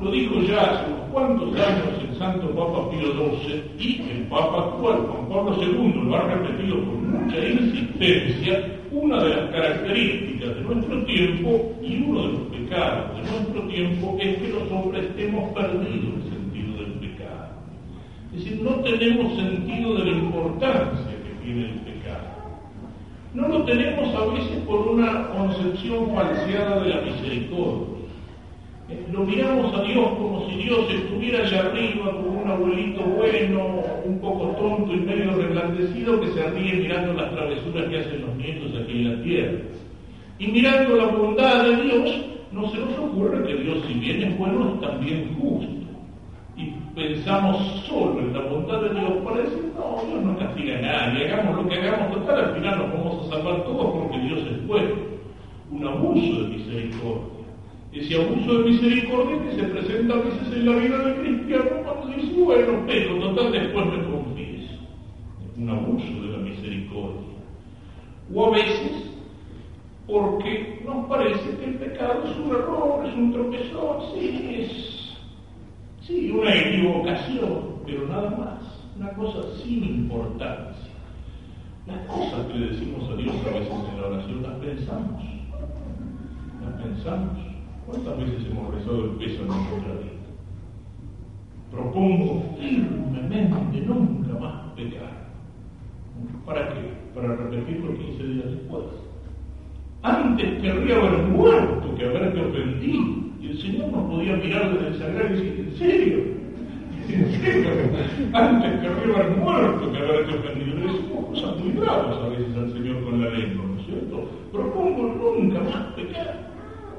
Lo 0.00 0.12
dijo 0.12 0.40
ya 0.42 0.60
hace 0.60 0.92
unos 0.92 1.10
cuantos 1.10 1.54
años 1.58 1.88
el 2.08 2.16
Santo 2.16 2.48
Papa 2.54 2.88
Pío 2.90 3.12
XII 3.14 3.62
y 3.80 4.10
el 4.10 4.28
Papa 4.28 4.68
actual, 4.68 4.98
Juan 5.08 5.28
Pablo 5.28 5.56
II, 5.60 6.02
lo 6.04 6.14
ha 6.14 6.22
repetido 6.22 6.76
con 6.84 7.10
mucha 7.10 7.38
insistencia, 7.44 8.78
una 8.92 9.24
de 9.24 9.30
las 9.30 9.50
características 9.50 10.54
de 10.54 10.60
nuestro 10.60 11.04
tiempo 11.04 11.72
y 11.82 12.02
uno 12.04 12.22
de 12.22 12.28
los 12.28 12.42
pecados 12.42 13.16
de 13.16 13.22
nuestro 13.22 13.62
tiempo 13.62 14.16
es 14.20 14.36
que 14.38 14.48
los 14.48 14.70
hombres 14.70 15.04
hemos 15.18 15.52
perdido 15.52 16.14
el 16.14 16.22
sentido 16.30 16.76
del 16.76 16.92
pecado. 17.00 17.48
Es 18.38 18.44
decir, 18.44 18.62
no 18.62 18.70
tenemos 18.84 19.34
sentido 19.34 19.94
de 19.96 20.04
la 20.04 20.10
importancia 20.12 21.10
que 21.24 21.44
tiene 21.44 21.70
el 21.70 21.78
pecado. 21.80 22.28
No 23.34 23.48
lo 23.48 23.64
tenemos 23.64 24.14
a 24.14 24.26
veces 24.32 24.58
por 24.64 24.86
una 24.86 25.28
concepción 25.30 26.14
falseada 26.14 26.84
de 26.84 26.88
la 26.88 27.00
misericordia. 27.00 27.98
Lo 29.12 29.24
miramos 29.24 29.74
a 29.74 29.82
Dios 29.82 30.08
como 30.10 30.48
si 30.48 30.56
Dios 30.56 30.86
estuviera 30.88 31.44
allá 31.44 31.62
arriba 31.62 32.12
como 32.12 32.42
un 32.42 32.48
abuelito 32.48 33.02
bueno, 33.02 33.82
un 34.04 34.20
poco 34.20 34.54
tonto 34.56 34.94
y 34.94 35.00
medio 35.00 35.34
reblandecido 35.34 36.20
que 36.20 36.28
se 36.28 36.50
ríe 36.50 36.74
mirando 36.74 37.14
las 37.14 37.32
travesuras 37.32 37.88
que 37.90 37.98
hacen 37.98 38.20
los 38.20 38.36
nietos 38.36 38.70
aquí 38.80 38.92
en 38.92 39.16
la 39.16 39.22
tierra. 39.24 39.58
Y 40.38 40.46
mirando 40.46 40.94
la 40.94 41.06
bondad 41.06 41.64
de 41.64 41.82
Dios, 41.82 42.24
no 42.52 42.70
se 42.70 42.78
nos 42.78 42.98
ocurre 43.00 43.44
que 43.48 43.56
Dios, 43.56 43.78
si 43.88 43.94
bien 43.94 44.22
es 44.22 44.38
bueno, 44.38 44.74
es 44.74 44.80
también 44.80 45.36
justo. 45.40 45.77
Pensamos 46.98 47.56
solo 47.86 48.18
en 48.18 48.32
la 48.32 48.40
bondad 48.40 48.82
de 48.82 48.98
Dios 48.98 49.12
para 49.24 49.36
decir, 49.42 49.72
no, 49.76 50.02
Dios 50.04 50.24
no 50.24 50.36
castiga 50.36 50.78
a 50.78 50.82
nadie, 50.82 51.32
hagamos 51.32 51.62
lo 51.62 51.68
que 51.68 51.76
hagamos, 51.76 52.12
total, 52.12 52.44
al 52.44 52.54
final 52.56 52.78
nos 52.78 52.92
vamos 52.92 53.24
a 53.24 53.30
salvar 53.30 53.62
todos 53.62 53.90
porque 53.92 54.18
Dios 54.18 54.40
es 54.40 54.66
bueno. 54.66 54.94
Un 55.70 55.86
abuso 55.86 56.42
de 56.42 56.48
misericordia 56.48 57.38
ese 57.92 58.16
abuso 58.16 58.58
de 58.58 58.70
misericordia 58.70 59.42
que 59.42 59.56
se 59.56 59.62
presenta 59.62 60.14
a 60.14 60.18
veces 60.18 60.52
en 60.52 60.66
la 60.66 60.76
vida 60.76 60.98
del 60.98 61.20
cristiano 61.20 61.64
cuando 61.84 62.16
dice, 62.16 62.42
bueno, 62.42 62.84
pero 62.86 63.18
total 63.18 63.52
después 63.52 63.86
me 63.86 64.04
confieso. 64.04 64.74
Un 65.56 65.70
abuso 65.70 66.22
de 66.22 66.28
la 66.32 66.38
misericordia. 66.38 67.38
O 68.34 68.46
a 68.46 68.50
veces 68.50 69.04
porque 70.06 70.82
nos 70.86 71.06
parece 71.06 71.56
que 71.58 71.64
el 71.64 71.74
pecado 71.74 72.24
es 72.24 72.36
un 72.38 72.50
error, 72.50 73.06
es 73.06 73.14
un 73.14 73.32
tropezón, 73.32 73.98
sí, 74.14 74.56
es 74.58 74.87
sí, 76.08 76.30
una 76.30 76.54
equivocación, 76.54 77.82
pero 77.86 78.08
nada 78.08 78.30
más, 78.30 78.58
una 78.96 79.10
cosa 79.12 79.40
sin 79.62 79.84
importancia. 79.84 80.88
Las 81.86 82.06
cosas 82.06 82.46
que 82.46 82.58
decimos 82.58 83.08
a 83.10 83.16
Dios 83.16 83.34
a 83.46 83.58
veces 83.58 83.72
en 83.92 84.00
la 84.00 84.08
oración 84.08 84.42
las 84.42 84.52
pensamos, 84.54 85.22
las 86.62 86.82
pensamos. 86.82 87.38
¿Cuántas 87.86 88.18
veces 88.18 88.46
hemos 88.50 88.74
rezado 88.74 89.04
el 89.04 89.10
peso 89.12 89.42
en 89.42 89.48
nuestra 89.48 89.92
vida? 89.94 90.18
Propongo 91.70 92.56
firmemente 92.58 93.80
nunca 93.82 94.38
más 94.38 94.72
pecar. 94.74 95.28
¿Para 96.44 96.68
qué? 96.74 96.92
Para 97.14 97.36
repetirlo 97.36 97.96
15 97.96 98.22
días 98.24 98.50
después. 98.50 98.84
Antes 100.02 100.60
querría 100.60 100.96
haber 100.96 101.18
muerto 101.28 101.94
que 101.96 102.04
haberte 102.04 102.40
ofendido. 102.40 103.27
Y 103.40 103.46
el 103.46 103.58
Señor 103.58 103.88
nos 103.92 104.10
podía 104.10 104.36
mirar 104.36 104.72
desde 104.72 104.88
el 104.88 104.98
sagrario 104.98 105.36
y 105.36 105.40
decir, 105.40 105.68
¿en 105.68 105.78
serio? 105.78 106.18
¿En 107.08 107.40
serio? 107.40 107.70
Antes 108.32 108.80
querría 108.80 109.14
haber 109.14 109.36
muerto 109.36 109.92
que 109.92 109.98
haberte 109.98 110.38
ofendido. 110.38 110.76
Le 110.76 110.86
decimos 110.86 111.26
cosas 111.26 111.56
muy 111.58 111.72
graves 111.72 112.16
a 112.16 112.28
veces 112.28 112.56
al 112.56 112.72
Señor 112.72 113.04
con 113.04 113.22
la 113.22 113.30
lengua, 113.30 113.64
¿no 113.64 113.80
es 113.80 113.86
cierto? 113.86 114.30
Propongo 114.52 115.34
nunca 115.38 115.60
más 115.60 115.94
pecar. 115.94 116.48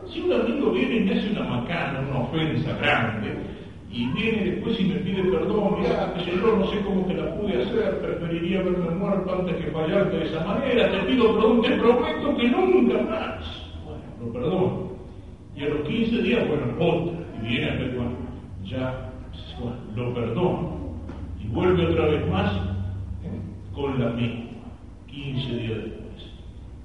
Si 0.07 0.21
un 0.21 0.33
amigo 0.33 0.71
viene 0.71 0.95
y 0.95 0.99
me 1.01 1.19
hace 1.19 1.31
una 1.31 1.43
macana, 1.43 1.99
una 2.09 2.19
ofensa 2.21 2.75
grande, 2.77 3.35
y 3.91 4.07
viene 4.07 4.51
después 4.51 4.79
y 4.79 4.85
me 4.85 4.95
pide 4.95 5.23
perdón, 5.23 5.75
mira, 5.79 6.13
que 6.13 6.25
yo 6.25 6.55
no 6.55 6.65
sé 6.67 6.79
cómo 6.81 7.05
te 7.05 7.15
la 7.15 7.35
pude 7.35 7.61
hacer, 7.61 7.99
preferiría 8.01 8.61
verme 8.61 8.89
muerto 8.91 9.35
antes 9.35 9.55
que 9.57 9.71
fallarte 9.71 10.17
de 10.17 10.25
esa 10.25 10.43
manera, 10.45 10.91
te 10.91 10.99
pido 10.99 11.35
perdón, 11.35 11.61
te 11.61 11.69
prometo 11.77 12.37
que 12.37 12.49
nunca 12.49 13.01
más. 13.03 13.69
Bueno, 13.85 14.03
lo 14.19 14.33
perdono. 14.33 14.88
Y 15.59 15.63
a 15.65 15.67
los 15.67 15.81
15 15.85 16.21
días, 16.21 16.47
bueno, 16.47 16.63
otra, 16.79 17.19
y 17.43 17.47
viene 17.47 17.69
a 17.69 17.75
ver, 17.75 17.95
bueno, 17.97 18.11
ya, 18.63 19.11
lo 19.93 20.13
perdono. 20.13 20.77
Y 21.43 21.47
vuelve 21.47 21.85
otra 21.85 22.05
vez 22.05 22.31
más 22.31 22.55
¿eh? 23.25 23.39
con 23.75 23.99
la 23.99 24.11
misma, 24.11 24.51
15 25.07 25.55
días 25.57 25.77
después. 25.83 26.31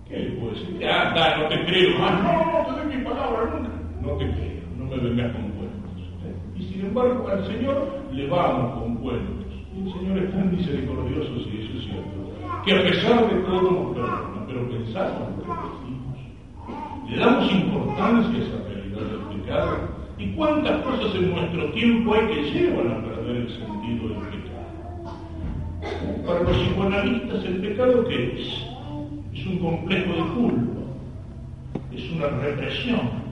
¿Qué 0.09 0.19
le 0.19 0.31
puedo 0.33 0.55
decir? 0.55 0.79
Ya, 0.81 1.13
da, 1.15 1.39
no 1.39 1.49
te 1.49 1.65
creo. 1.67 1.99
No, 2.01 2.53
no 2.53 2.67
te 2.67 2.83
doy 2.83 2.97
mi 2.97 3.05
palabra 3.05 3.51
nunca. 3.55 3.71
No 4.03 4.09
te 4.17 4.25
creo, 4.33 4.63
no 4.77 4.85
me 4.87 4.97
vengas 4.97 5.33
con 5.35 5.51
cuentos. 5.53 6.03
¿eh? 6.25 6.59
Y 6.59 6.63
sin 6.65 6.87
embargo, 6.87 7.29
al 7.29 7.47
Señor 7.47 8.03
le 8.13 8.27
vamos 8.27 8.83
con 8.83 8.97
cuentos. 8.97 9.47
El 9.77 9.93
Señor 9.93 10.19
es 10.19 10.31
tan 10.33 10.51
misericordioso, 10.51 11.33
si 11.45 11.63
eso 11.63 11.79
es 11.79 11.85
cierto, 11.85 12.65
que 12.65 12.73
a 12.73 12.83
pesar 12.83 13.29
de 13.29 13.41
todo 13.43 13.71
nos 13.71 13.95
perdona, 13.95 14.47
pero 14.49 14.69
pensamos 14.69 15.29
lo 15.39 15.45
que 15.45 15.51
decimos. 15.51 16.05
Le 17.09 17.17
damos 17.19 17.53
importancia 17.53 18.39
a 18.39 18.43
esa 18.43 18.64
¿Y 20.19 20.27
cuántas 20.33 20.83
cosas 20.83 21.15
en 21.15 21.35
nuestro 21.35 21.71
tiempo 21.73 22.15
hay 22.15 22.27
que 22.29 22.51
llevan 22.53 22.93
a 22.93 23.05
perder 23.05 23.37
el 23.37 23.49
sentido 23.49 24.09
del 24.09 24.19
pecado? 24.29 25.15
Para 26.27 26.41
los 26.41 26.57
psicoanalistas, 26.57 27.45
¿el 27.45 27.57
pecado 27.61 28.05
qué 28.09 28.41
es? 28.41 28.75
es 29.35 29.47
un 29.47 29.59
complejo 29.59 30.13
de 30.13 30.23
culpa, 30.35 30.81
es 31.95 32.11
una 32.13 32.29
represión. 32.29 33.25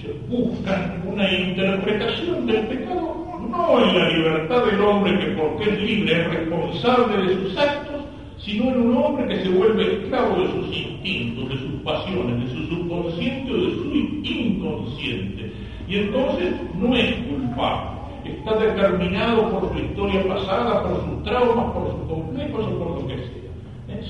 Se 0.00 0.12
busca 0.28 1.00
una 1.04 1.30
interpretación 1.30 2.46
del 2.46 2.66
pecado, 2.66 3.48
no 3.50 3.84
en 3.84 3.98
la 3.98 4.08
libertad 4.08 4.64
del 4.64 4.80
hombre 4.80 5.18
que 5.18 5.26
porque 5.32 5.70
es 5.70 5.82
libre 5.82 6.22
es 6.22 6.28
responsable 6.28 7.26
de 7.26 7.34
sus 7.34 7.58
actos, 7.58 8.02
sino 8.38 8.70
en 8.70 8.80
un 8.80 8.96
hombre 8.96 9.28
que 9.28 9.42
se 9.42 9.48
vuelve 9.50 9.92
esclavo 9.92 10.40
de 10.40 10.46
sus 10.48 10.76
instintos, 10.76 11.48
de 11.50 11.58
sus 11.58 11.80
pasiones, 11.82 12.40
de 12.40 12.56
su 12.56 12.66
subconsciente 12.66 13.52
o 13.52 13.56
de 13.56 13.74
su 13.74 13.84
inconsciente. 14.22 15.52
Y 15.88 15.96
entonces 15.96 16.54
no 16.78 16.94
es 16.94 17.14
culpable, 17.14 17.90
está 18.24 18.56
determinado 18.56 19.50
por 19.50 19.72
su 19.72 19.78
historia 19.78 20.26
pasada, 20.26 20.82
por 20.84 21.04
sus 21.04 21.22
traumas, 21.24 21.72
por 21.72 21.90
sus 21.90 22.08
complejos 22.08 22.66
o 22.66 22.78
por 22.78 23.00
lo 23.02 23.06
que 23.08 23.16
sea. 23.16 23.42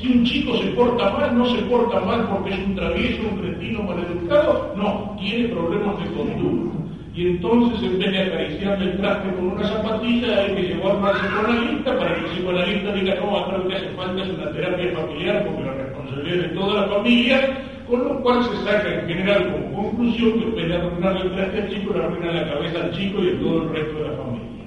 Si 0.01 0.09
un 0.09 0.25
chico 0.25 0.57
se 0.59 0.69
porta 0.69 1.11
mal, 1.11 1.37
no 1.37 1.45
se 1.47 1.63
porta 1.63 2.01
mal 2.01 2.27
porque 2.29 2.51
es 2.51 2.59
un 2.59 2.75
travieso, 2.75 3.23
un 3.31 3.39
cretino 3.39 3.83
maleducado, 3.83 4.73
no, 4.77 5.17
tiene 5.19 5.49
problemas 5.49 5.99
de 5.99 6.11
conducta. 6.13 6.79
Y 7.15 7.27
entonces, 7.27 7.83
en 7.83 7.99
vez 7.99 8.11
de 8.11 8.23
acariciarle 8.23 8.93
el 8.93 8.97
traste 8.97 9.35
con 9.35 9.53
una 9.53 9.69
zapatilla, 9.69 10.39
hay 10.39 10.55
que 10.55 10.63
llevarlo 10.63 11.07
al 11.07 11.15
psicoanalista 11.15 11.99
para 11.99 12.15
que 12.15 12.21
el 12.21 12.27
psicoanalista 12.27 12.93
diga, 12.95 13.15
no, 13.17 13.37
acá 13.37 13.59
lo 13.59 13.69
que 13.69 13.75
hace 13.75 13.89
falta 13.91 14.23
es 14.23 14.31
una 14.31 14.53
terapia 14.53 14.93
familiar 14.93 15.45
porque 15.45 15.63
la 15.63 15.75
responsabilidad 15.75 16.37
es 16.37 16.43
de 16.43 16.49
toda 16.49 16.81
la 16.81 16.89
familia, 16.89 17.59
con 17.93 18.05
lo 18.05 18.23
cual 18.23 18.43
se 18.45 18.57
saca 18.65 19.01
en 19.03 19.07
general 19.07 19.53
como 19.53 19.91
conclusión 19.91 20.41
que 20.41 20.47
en 20.47 20.55
vez 20.55 20.69
de 20.69 20.77
arruinarle 20.77 21.21
el 21.21 21.57
al 21.57 21.69
chico, 21.69 21.93
le 21.93 22.03
arruina 22.03 22.33
la 22.33 22.53
cabeza 22.55 22.85
al 22.85 22.91
chico 22.93 23.23
y 23.23 23.29
a 23.29 23.39
todo 23.39 23.63
el 23.63 23.69
resto 23.69 23.95
de 23.99 24.09
la 24.09 24.17
familia. 24.17 24.65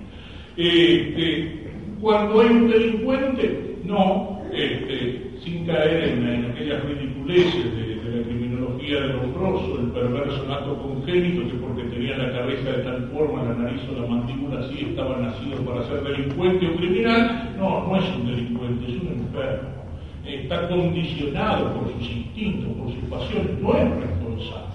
Este, 0.57 1.71
cuando 1.99 2.41
hay 2.41 2.49
un 2.49 2.69
delincuente, 2.69 3.77
no, 3.83 4.41
este, 4.53 5.31
sin 5.43 5.65
caer 5.65 6.03
en, 6.03 6.51
aquellas 6.51 6.85
ridiculeces 6.85 7.75
de, 7.75 7.95
la 8.15 8.23
criminología 8.27 9.01
del 9.01 9.15
honroso, 9.15 9.79
el 9.81 9.91
perverso 9.91 10.45
nato 10.47 10.77
congénito, 10.77 11.49
que 11.49 11.57
porque 11.57 11.83
tenía 11.85 12.17
la 12.17 12.31
cabeza 12.31 12.71
de 12.73 12.83
tal 12.83 13.09
forma, 13.11 13.43
la 13.43 13.55
nariz 13.55 13.81
o 13.89 13.99
la 13.99 14.07
mandíbula 14.07 14.59
así, 14.59 14.85
estaba 14.91 15.17
nacido 15.17 15.57
para 15.65 15.83
ser 15.87 16.03
delincuente 16.03 16.67
o 16.67 16.75
criminal. 16.75 17.55
No, 17.57 17.87
no 17.87 17.97
es 17.97 18.05
un 18.15 18.27
delincuente, 18.27 18.85
es 18.85 19.01
un 19.01 19.07
enfermo. 19.07 19.84
Está 20.27 20.67
condicionado 20.67 21.73
por 21.73 21.93
sus 21.93 22.09
instintos, 22.09 22.71
por 22.77 22.91
sus 22.91 23.09
pasiones, 23.09 23.59
no 23.61 23.75
es 23.75 23.89
responsable. 24.01 24.65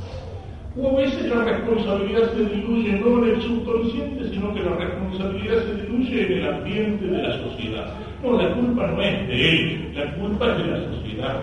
O 0.77 0.89
a 0.89 1.01
veces 1.01 1.27
la 1.29 1.45
responsabilidad 1.45 2.33
se 2.33 2.45
diluye 2.45 2.93
no 2.93 3.25
en 3.25 3.35
el 3.35 3.43
subconsciente, 3.43 4.31
sino 4.31 4.55
que 4.55 4.63
la 4.63 4.77
responsabilidad 4.77 5.65
se 5.65 5.83
diluye 5.83 6.27
en 6.27 6.33
el 6.33 6.55
ambiente 6.55 7.07
de 7.07 7.23
la 7.23 7.39
sociedad. 7.39 7.95
No, 8.23 8.41
la 8.41 8.55
culpa 8.55 8.87
no 8.87 9.03
es 9.03 9.29
de 9.29 9.51
él, 9.51 9.93
la 9.97 10.15
culpa 10.15 10.53
es 10.53 10.59
de 10.59 10.71
la 10.71 10.85
sociedad. 10.85 11.43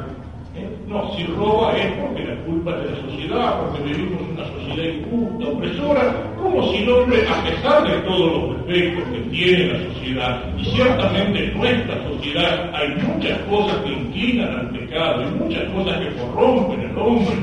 ¿Eh? 0.58 0.70
No, 0.88 1.14
si 1.16 1.24
roba 1.26 1.78
es 1.78 1.92
porque 1.94 2.24
la 2.24 2.36
culpa 2.44 2.72
es 2.72 2.84
de 2.84 2.90
la 2.90 3.02
sociedad, 3.02 3.62
porque 3.62 3.84
vivimos 3.84 4.22
una 4.34 4.46
sociedad 4.48 4.94
injusta, 4.94 5.50
opresora, 5.50 6.34
como 6.42 6.72
si 6.72 6.78
el 6.78 6.90
hombre, 6.90 7.28
a 7.28 7.44
pesar 7.44 7.88
de 7.88 7.98
todos 8.08 8.32
los 8.32 8.68
defectos 8.68 9.04
que 9.10 9.20
tiene 9.30 9.74
la 9.74 9.94
sociedad, 9.94 10.44
y 10.58 10.66
ciertamente 10.66 11.44
en 11.44 11.58
nuestra 11.58 12.04
sociedad 12.04 12.72
hay 12.74 12.90
muchas 12.96 13.38
cosas 13.50 13.78
que 13.84 13.92
inclinan 13.92 14.50
al 14.50 14.70
pecado, 14.70 15.24
hay 15.24 15.32
muchas 15.32 15.64
cosas 15.72 16.00
que 16.00 16.16
corrompen 16.16 16.90
al 16.90 16.98
hombre, 16.98 17.36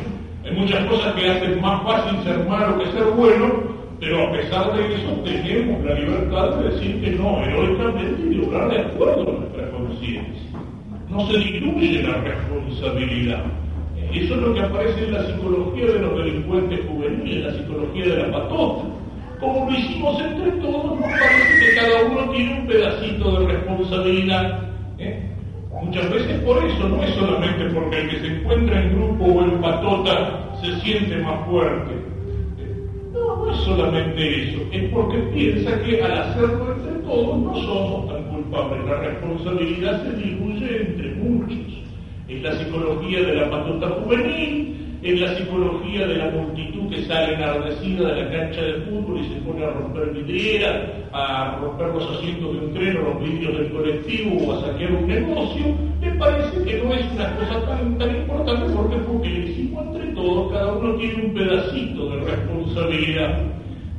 hay 0.45 0.53
muchas 0.53 0.85
cosas 0.87 1.15
que 1.15 1.31
hacen 1.31 1.61
más 1.61 1.83
fácil 1.83 2.23
ser 2.25 2.39
malo 2.49 2.79
que 2.79 2.93
ser 2.93 3.05
bueno, 3.17 3.75
pero 4.01 4.29
a 4.29 4.33
pesar 4.33 4.73
de 4.75 4.95
eso 4.95 5.13
tenemos 5.25 5.85
la 5.85 5.95
libertad 5.95 6.51
de 6.57 6.71
decir 6.71 7.01
que 7.01 7.11
no, 7.13 7.43
heroicamente 7.43 8.35
y 8.35 8.45
obrar 8.45 8.71
de 8.71 8.81
acuerdo 8.81 9.23
a 9.23 9.41
nuestra 9.41 9.71
conciencia. 9.71 10.44
No 11.15 11.25
se 11.29 11.39
diluye 11.39 12.03
la 12.03 12.17
responsabilidad. 12.23 13.45
Eso 14.13 14.35
es 14.35 14.41
lo 14.41 14.53
que 14.53 14.61
aparece 14.63 15.05
en 15.05 15.13
la 15.15 15.25
psicología 15.25 15.87
de 15.87 15.99
los 16.01 16.19
delincuentes 16.19 16.81
juveniles, 16.89 17.37
en 17.37 17.45
la 17.45 17.53
psicología 17.53 18.05
de 18.05 18.17
la 18.17 18.33
patota. 18.33 18.89
como 19.39 19.71
lo 19.71 19.79
hicimos 19.79 20.21
entre 20.21 20.51
todos, 20.61 20.99
nos 20.99 21.03
parece 21.03 21.59
que 21.61 21.75
cada 21.77 22.05
uno 22.05 22.33
tiene 22.33 22.61
un 22.61 22.67
pedacito 22.67 23.41
de 23.41 23.47
responsabilidad. 23.47 24.61
¿eh? 24.99 25.23
Muchas 25.85 26.11
veces 26.11 26.41
por 26.43 26.65
eso, 26.65 26.89
no 26.89 27.01
es 27.05 27.15
solamente 27.15 27.65
porque 27.67 28.01
el 28.01 28.11
que 28.11 28.19
se 28.19 28.27
encuentra 28.27 28.83
en 28.83 28.97
grupo 28.97 29.25
o 29.25 29.45
en 29.45 29.61
patota 29.61 30.57
se 30.63 30.81
siente 30.81 31.17
más 31.19 31.47
fuerte. 31.47 32.14
Solamente 33.63 34.43
eso, 34.43 34.63
es 34.73 34.91
porque 34.91 35.19
piensa 35.33 35.81
que 35.83 36.03
al 36.03 36.13
hacerlo 36.13 36.75
entre 36.77 37.03
todos 37.03 37.39
no 37.39 37.55
somos 37.63 38.13
tan 38.13 38.25
culpables. 38.25 38.85
La 38.85 39.01
responsabilidad 39.01 40.03
se 40.03 40.17
diluye 40.17 40.83
entre 40.83 41.15
muchos. 41.15 41.59
Es 42.29 42.43
la 42.43 42.53
psicología 42.53 43.21
de 43.21 43.35
la 43.37 43.51
patota 43.51 43.89
juvenil, 43.89 44.84
es 45.05 45.21
la 45.21 45.37
psicología 45.37 46.07
de 46.07 46.15
la 46.15 46.31
multitud 46.31 46.89
que 46.89 47.05
sale 47.05 47.35
enardecida 47.35 48.09
de 48.09 48.23
la 48.23 48.31
cancha 48.31 48.63
de 48.63 48.73
fútbol 48.87 49.21
y 49.21 49.29
se 49.29 49.41
pone 49.43 49.63
a 49.63 49.71
romper 49.71 50.15
vidrieras, 50.15 50.81
a 51.13 51.59
romper 51.61 51.89
los 51.89 52.17
asientos 52.17 52.53
de 52.55 52.67
un 52.67 52.73
tren 52.73 52.97
o 52.97 53.01
los 53.03 53.23
vidrios 53.23 53.59
del 53.59 53.71
colectivo 53.71 54.47
o 54.47 54.53
a 54.55 54.61
saquear 54.63 54.93
un 54.93 55.07
negocio, 55.07 55.67
me 56.01 56.11
parece 56.13 56.65
que 56.65 56.83
no 56.83 56.95
es 56.95 57.05
una 57.13 57.37
cosa 57.37 57.67
tan, 57.67 57.99
tan 57.99 58.17
importante 58.17 58.73
porque, 58.75 58.97
porque 58.97 59.29
le 59.29 59.51
hicimos 59.51 59.87
entre 59.89 60.07
todos, 60.15 60.51
cada 60.51 60.73
uno 60.73 60.95
tiene 60.95 61.23
un 61.23 61.35
pedacito 61.35 62.09
de 62.09 62.21
responsabilidad. 62.25 63.54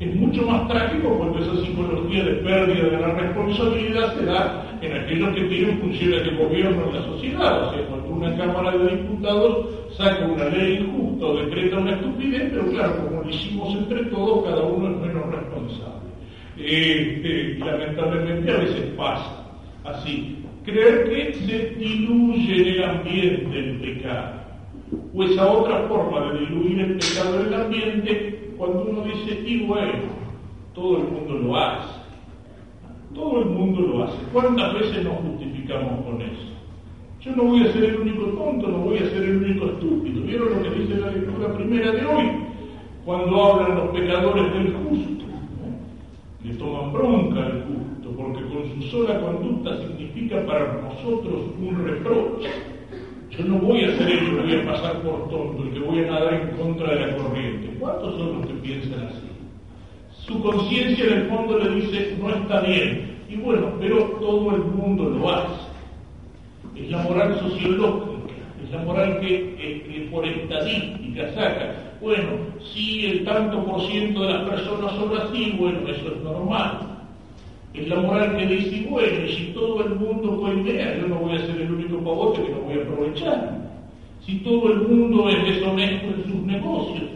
Es 0.05 0.15
mucho 0.17 0.43
más 0.43 0.67
trágico 0.67 1.17
cuando 1.17 1.39
esa 1.39 1.65
psicología 1.65 2.23
de 2.23 2.33
pérdida 2.33 2.89
de 2.89 2.99
la 2.99 3.13
responsabilidad 3.15 4.13
se 4.15 4.25
da 4.25 4.77
en 4.79 4.93
aquellos 4.93 5.33
que 5.33 5.41
tienen 5.45 5.79
funciones 5.79 6.25
de 6.25 6.35
gobierno 6.35 6.85
en 6.85 6.93
la 6.93 7.01
sociedad. 7.05 7.67
O 7.67 7.73
sea, 7.73 7.87
cuando 7.87 8.09
una 8.09 8.37
Cámara 8.37 8.77
de 8.77 8.97
Diputados 8.97 9.67
saca 9.97 10.27
una 10.27 10.45
ley 10.49 10.77
injusta 10.77 11.25
o 11.25 11.37
decreta 11.37 11.77
una 11.79 11.95
estupidez, 11.95 12.51
pero 12.51 12.67
claro, 12.67 13.03
como 13.03 13.23
lo 13.23 13.29
hicimos 13.29 13.75
entre 13.75 14.05
todos, 14.05 14.45
cada 14.45 14.61
uno 14.61 14.91
es 14.91 15.07
menos 15.07 15.25
responsable. 15.25 16.09
Eh, 16.59 17.57
lamentablemente 17.59 18.51
a 18.51 18.57
veces 18.57 18.83
pasa 18.95 19.43
así. 19.85 20.37
Creer 20.65 21.09
que 21.09 21.33
se 21.33 21.69
diluye 21.79 22.61
en 22.61 22.67
el 22.67 22.83
ambiente 22.83 23.57
el 23.57 23.81
pecado. 23.81 24.45
O 25.15 25.23
esa 25.23 25.51
otra 25.51 25.79
forma 25.87 26.31
de 26.31 26.39
diluir 26.41 26.79
el 26.79 26.97
pecado 26.97 27.39
en 27.39 27.47
el 27.47 27.53
ambiente 27.55 28.44
cuando 28.57 28.83
uno 28.83 29.01
dice, 29.03 29.41
y 29.45 29.65
bueno, 29.65 30.03
todo 30.73 30.97
el 30.97 31.03
mundo 31.05 31.33
lo 31.35 31.55
hace. 31.55 31.95
Todo 33.13 33.41
el 33.41 33.45
mundo 33.45 33.81
lo 33.81 34.03
hace. 34.03 34.17
¿Cuántas 34.33 34.73
veces 34.73 35.03
nos 35.03 35.15
justificamos 35.19 36.05
con 36.05 36.21
eso? 36.21 36.55
Yo 37.21 37.35
no 37.35 37.43
voy 37.45 37.61
a 37.61 37.73
ser 37.73 37.85
el 37.85 37.95
único 38.01 38.25
tonto, 38.25 38.67
no 38.67 38.77
voy 38.79 38.97
a 38.97 39.09
ser 39.09 39.23
el 39.23 39.37
único 39.37 39.65
estúpido. 39.65 40.21
¿Vieron 40.21 40.49
lo 40.49 40.61
que 40.61 40.79
dice 40.79 40.99
la 40.99 41.11
lectura 41.11 41.53
primera 41.53 41.91
de 41.91 42.05
hoy? 42.05 42.31
Cuando 43.05 43.43
hablan 43.43 43.77
los 43.77 43.89
pecadores 43.89 44.53
del 44.53 44.73
justo, 44.73 45.25
le 46.43 46.53
toman 46.55 46.93
bronca 46.93 47.45
al 47.45 47.63
justo, 47.63 48.11
porque 48.17 48.41
con 48.43 48.75
su 48.75 48.81
sola 48.89 49.19
conducta 49.21 49.77
significa 49.79 50.45
para 50.45 50.81
nosotros 50.81 51.41
un 51.59 51.83
reproche. 51.83 52.74
Yo 53.37 53.43
no 53.45 53.57
voy 53.57 53.83
a 53.83 53.87
el 53.87 53.97
que 53.97 54.31
voy 54.31 54.55
a 54.55 54.65
pasar 54.65 55.01
por 55.01 55.29
tonto, 55.29 55.69
que 55.73 55.79
voy 55.79 55.99
a 55.99 56.11
nadar 56.11 56.33
en 56.33 56.57
contra 56.57 56.95
de 56.95 57.05
la 57.05 57.17
corriente. 57.17 57.75
¿Cuántos 57.79 58.17
son 58.17 58.39
los 58.39 58.47
que 58.47 58.53
piensan 58.55 59.07
así? 59.07 59.27
Su 60.25 60.41
conciencia 60.41 61.05
en 61.05 61.13
el 61.13 61.27
fondo 61.27 61.59
le 61.59 61.75
dice, 61.75 62.17
no 62.19 62.29
está 62.29 62.61
bien. 62.61 63.15
Y 63.29 63.35
bueno, 63.35 63.73
pero 63.79 63.97
todo 64.21 64.55
el 64.55 64.61
mundo 64.63 65.09
lo 65.09 65.29
hace. 65.29 65.65
Es 66.75 66.89
la 66.89 66.99
moral 66.99 67.37
sociológica, 67.39 68.33
es 68.63 68.71
la 68.71 68.83
moral 68.83 69.19
que, 69.19 70.07
por 70.11 70.25
estadística 70.25 71.33
saca. 71.33 71.75
Bueno, 72.01 72.29
si 72.73 73.05
el 73.05 73.25
tanto 73.25 73.65
por 73.65 73.81
ciento 73.87 74.23
de 74.23 74.33
las 74.33 74.49
personas 74.49 74.93
son 74.93 75.17
así, 75.17 75.55
bueno, 75.59 75.79
eso 75.89 76.07
es 76.07 76.21
normal. 76.23 76.84
Es 77.77 77.89
la 77.89 77.97
moral 77.97 78.37
que 78.37 78.45
dice, 78.45 78.87
bueno, 78.89 79.27
si 79.27 79.51
todo 79.53 79.83
el 79.83 79.95
mundo 79.95 80.39
coimea, 80.39 80.97
yo 80.97 81.07
no 81.07 81.15
voy 81.15 81.35
a 81.35 81.45
ser 81.45 81.59
el 81.59 81.73
único 81.73 81.97
pavote 81.97 82.43
que 82.43 82.51
no 82.51 82.59
voy 82.61 82.79
a 82.79 82.83
aprovechar. 82.83 83.65
Si 84.25 84.37
todo 84.39 84.71
el 84.71 84.87
mundo 84.87 85.27
es 85.27 85.43
deshonesto 85.43 86.07
en 86.07 86.23
sus 86.23 86.41
negocios, 86.43 87.09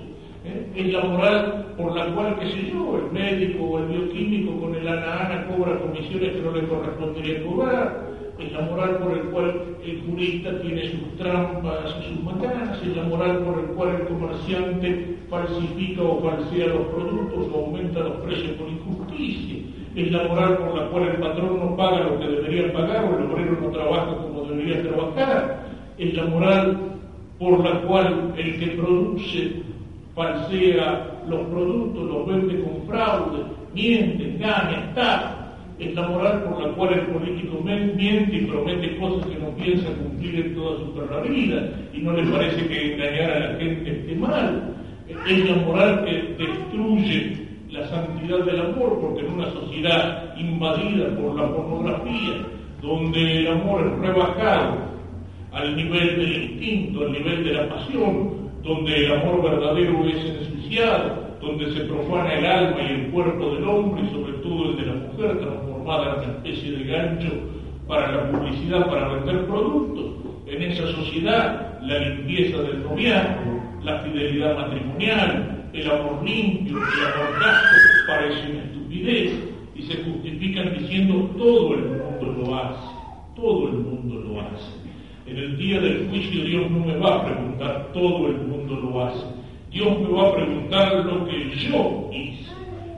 ¿eh? 0.43 0.67
es 0.75 0.93
la 0.93 1.01
moral 1.05 1.73
por 1.77 1.95
la 1.95 2.13
cual, 2.13 2.38
qué 2.39 2.49
sé 2.49 2.71
yo, 2.73 2.99
el 3.05 3.12
médico 3.13 3.63
o 3.63 3.79
el 3.79 3.86
bioquímico 3.86 4.60
con 4.60 4.75
el 4.75 4.86
ana-ana 4.86 5.47
cobra 5.47 5.79
comisiones 5.79 6.33
que 6.33 6.41
no 6.41 6.51
le 6.51 6.67
correspondería 6.67 7.43
cobrar, 7.43 8.10
es 8.38 8.51
la 8.51 8.62
moral 8.62 8.97
por 8.97 9.13
el 9.13 9.23
cual 9.29 9.77
el 9.81 10.01
jurista 10.01 10.62
tiene 10.62 10.91
sus 10.91 11.17
trampas 11.17 11.95
y 12.01 12.13
sus 12.13 12.23
macanas, 12.23 12.81
es 12.86 12.97
la 12.97 13.03
moral 13.03 13.43
por 13.45 13.60
el 13.60 13.65
cual 13.67 13.95
el 13.95 14.07
comerciante 14.07 15.15
falsifica 15.29 16.01
o 16.01 16.21
falsea 16.21 16.67
los 16.67 16.88
productos 16.88 17.47
o 17.53 17.65
aumenta 17.65 18.01
los 18.01 18.17
precios 18.17 18.51
por 18.57 18.67
injusticia 18.67 19.68
es 20.03 20.12
la 20.12 20.23
moral 20.23 20.57
por 20.57 20.77
la 20.77 20.88
cual 20.89 21.03
el 21.03 21.17
patrón 21.17 21.59
no 21.59 21.75
paga 21.75 21.99
lo 22.01 22.19
que 22.19 22.27
debería 22.27 22.71
pagar 22.73 23.05
o 23.05 23.17
el 23.17 23.31
obrero 23.31 23.57
no 23.62 23.69
trabaja 23.69 24.15
como 24.17 24.43
debería 24.45 24.81
trabajar, 24.83 25.65
es 25.97 26.13
la 26.13 26.25
moral 26.25 26.77
por 27.38 27.63
la 27.63 27.81
cual 27.81 28.33
el 28.38 28.59
que 28.59 28.67
produce 28.67 29.53
falsea 30.15 31.21
los 31.27 31.41
productos, 31.47 32.03
los 32.03 32.27
vende 32.27 32.63
con 32.63 32.88
fraude, 32.88 33.43
miente, 33.73 34.23
engaña, 34.23 34.85
está. 34.89 35.35
Es 35.79 35.95
la 35.95 36.09
moral 36.09 36.43
por 36.43 36.62
la 36.62 36.73
cual 36.73 36.93
el 36.93 37.01
político 37.07 37.62
miente 37.63 38.35
y 38.35 38.45
promete 38.45 38.97
cosas 38.97 39.25
que 39.27 39.39
no 39.39 39.49
piensa 39.51 39.88
cumplir 39.93 40.35
en 40.35 40.55
toda 40.55 40.77
su 40.79 40.93
perra 40.93 41.21
vida 41.21 41.69
y 41.93 41.99
no 41.99 42.12
le 42.12 42.23
parece 42.23 42.67
que 42.67 42.93
engañar 42.93 43.31
a 43.31 43.39
la 43.39 43.59
gente 43.59 43.91
esté 43.91 44.15
mal. 44.15 44.75
Es 45.07 45.49
la 45.49 45.55
moral 45.65 46.03
que 46.03 46.43
destruye 46.43 47.48
santidad 47.89 48.39
del 48.45 48.60
amor, 48.60 48.99
porque 49.02 49.25
en 49.25 49.34
una 49.34 49.52
sociedad 49.52 50.36
invadida 50.38 51.15
por 51.17 51.36
la 51.36 51.52
pornografía, 51.52 52.34
donde 52.82 53.39
el 53.39 53.47
amor 53.47 53.82
es 53.86 53.99
rebajado 53.99 54.78
al 55.52 55.75
nivel 55.75 56.17
del 56.17 56.43
instinto, 56.43 57.02
al 57.02 57.12
nivel 57.12 57.43
de 57.43 57.54
la 57.54 57.69
pasión, 57.69 58.49
donde 58.63 59.06
el 59.06 59.12
amor 59.13 59.43
verdadero 59.43 60.06
es 60.06 60.23
ensuciado, 60.25 61.30
donde 61.41 61.71
se 61.73 61.82
profana 61.82 62.34
el 62.34 62.45
alma 62.45 62.78
y 62.82 62.93
el 62.93 63.08
cuerpo 63.12 63.56
del 63.56 63.63
hombre 63.63 64.04
y 64.04 64.13
sobre 64.13 64.34
todo 64.34 64.71
el 64.71 64.78
de 64.78 64.86
la 64.86 64.93
mujer, 64.93 65.39
transformada 65.39 66.13
en 66.13 66.30
una 66.30 66.38
especie 66.38 66.71
de 66.71 66.84
gancho 66.84 67.30
para 67.88 68.12
la 68.12 68.32
publicidad, 68.32 68.88
para 68.88 69.08
vender 69.10 69.45
productos. 69.47 70.06
En 70.47 70.63
esa 70.63 70.88
sociedad, 70.88 71.80
la 71.82 71.99
limpieza 71.99 72.62
del 72.62 72.84
noviazgo, 72.84 73.62
la 73.84 73.99
fidelidad 73.99 74.56
matrimonial, 74.58 75.60
el 75.73 75.91
amor 75.91 76.23
limpio, 76.23 76.78
el 76.78 77.06
amor 77.06 77.39
casto, 77.39 77.75
parece 78.09 78.51
una 78.51 78.63
estupidez 78.63 79.31
y 79.75 79.83
se 79.83 80.03
justifican 80.03 80.73
diciendo 80.79 81.29
todo 81.37 81.75
el 81.75 81.81
mundo 81.81 82.43
lo 82.43 82.55
hace, 82.55 82.89
todo 83.35 83.69
el 83.69 83.75
mundo 83.75 84.15
lo 84.15 84.41
hace. 84.41 84.73
En 85.27 85.37
el 85.37 85.57
día 85.57 85.79
del 85.79 86.09
juicio 86.09 86.43
Dios 86.43 86.71
no 86.71 86.79
me 86.79 86.97
va 86.97 87.17
a 87.17 87.25
preguntar 87.25 87.91
todo 87.93 88.27
el 88.27 88.37
mundo 88.47 88.75
lo 88.77 89.05
hace. 89.05 89.25
Dios 89.71 89.99
me 90.01 90.09
va 90.09 90.27
a 90.27 90.33
preguntar 90.33 91.05
lo 91.05 91.27
que 91.27 91.51
yo 91.51 92.09
hice, 92.11 92.51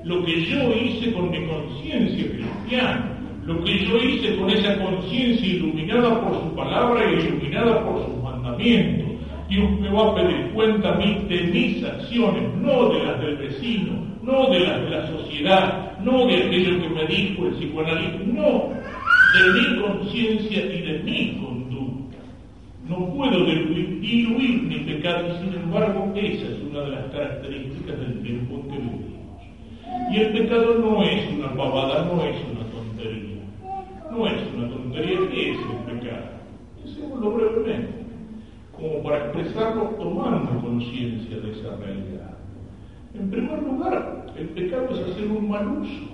lo 0.06 0.24
que 0.24 0.46
yo 0.46 0.74
hice 0.74 1.12
con 1.12 1.30
mi 1.30 1.46
conciencia 1.46 2.32
cristiana, 2.32 3.18
lo 3.46 3.62
que 3.66 3.80
yo 3.80 3.98
hice 3.98 4.38
con 4.38 4.50
esa 4.50 4.80
conciencia 4.82 5.46
iluminada 5.46 6.22
por 6.22 6.42
su 6.42 6.56
palabra 6.56 7.12
y 7.12 7.16
iluminada 7.16 7.84
por 7.84 8.06
sus 8.06 8.24
mandamientos 8.24 9.11
Dios 9.52 9.70
me 9.82 9.90
va 9.90 10.12
a 10.12 10.16
pedir 10.16 10.52
cuenta 10.54 10.94
de 10.94 11.42
mis 11.52 11.84
acciones, 11.84 12.56
no 12.56 12.88
de 12.88 13.04
las 13.04 13.20
del 13.20 13.36
vecino, 13.36 13.92
no 14.24 14.50
de 14.50 14.62
las 14.62 14.82
de 14.82 14.90
la 14.90 15.08
sociedad, 15.08 16.00
no 16.00 16.26
de 16.26 16.38
aquello 16.38 16.82
que 16.82 16.90
me 16.90 17.06
dijo 17.06 17.48
el 17.48 17.56
psicoanalista, 17.56 18.20
no, 18.28 18.70
de 19.34 19.60
mi 19.60 19.82
conciencia 19.82 20.58
y 20.74 20.82
de 20.82 21.00
mi 21.00 21.38
conducta. 21.44 22.18
No 22.88 23.14
puedo 23.14 23.44
diluir, 23.46 24.64
ni 24.64 24.80
pecar, 24.86 25.26
y 25.28 25.44
sin 25.44 25.54
embargo 25.54 26.14
esa 26.16 26.46
es 26.48 26.62
una 26.70 26.84
de 26.84 26.92
las 26.92 27.06
características 27.12 28.00
del 28.00 28.22
tiempo 28.24 28.56
en 28.56 28.62
que 28.62 28.78
vivimos. 28.78 30.14
Y 30.14 30.18
el 30.18 30.32
pecado 30.32 30.76
no 30.76 31.04
es 31.04 31.30
una 31.30 31.54
pavada, 31.56 32.06
no 32.06 32.24
es 32.24 32.38
una 32.50 32.64
tontería. 32.72 33.36
No 34.10 34.28
es 34.28 34.42
una 34.56 34.70
tontería. 34.70 35.20
¿Qué 35.30 35.52
es 35.52 35.58
el 35.58 36.00
pecado? 36.00 36.24
Decimoslo 36.86 37.32
brevemente 37.32 38.01
como 38.82 39.04
para 39.04 39.26
expresarlo 39.26 39.84
tomando 40.00 40.60
conciencia 40.60 41.40
de 41.40 41.52
esa 41.52 41.76
realidad. 41.78 42.34
En 43.14 43.30
primer 43.30 43.62
lugar, 43.62 44.26
el 44.36 44.48
pecado 44.50 44.88
es 44.92 45.00
hacer 45.00 45.28
un 45.28 45.50
mal 45.50 45.68
uso 45.68 46.10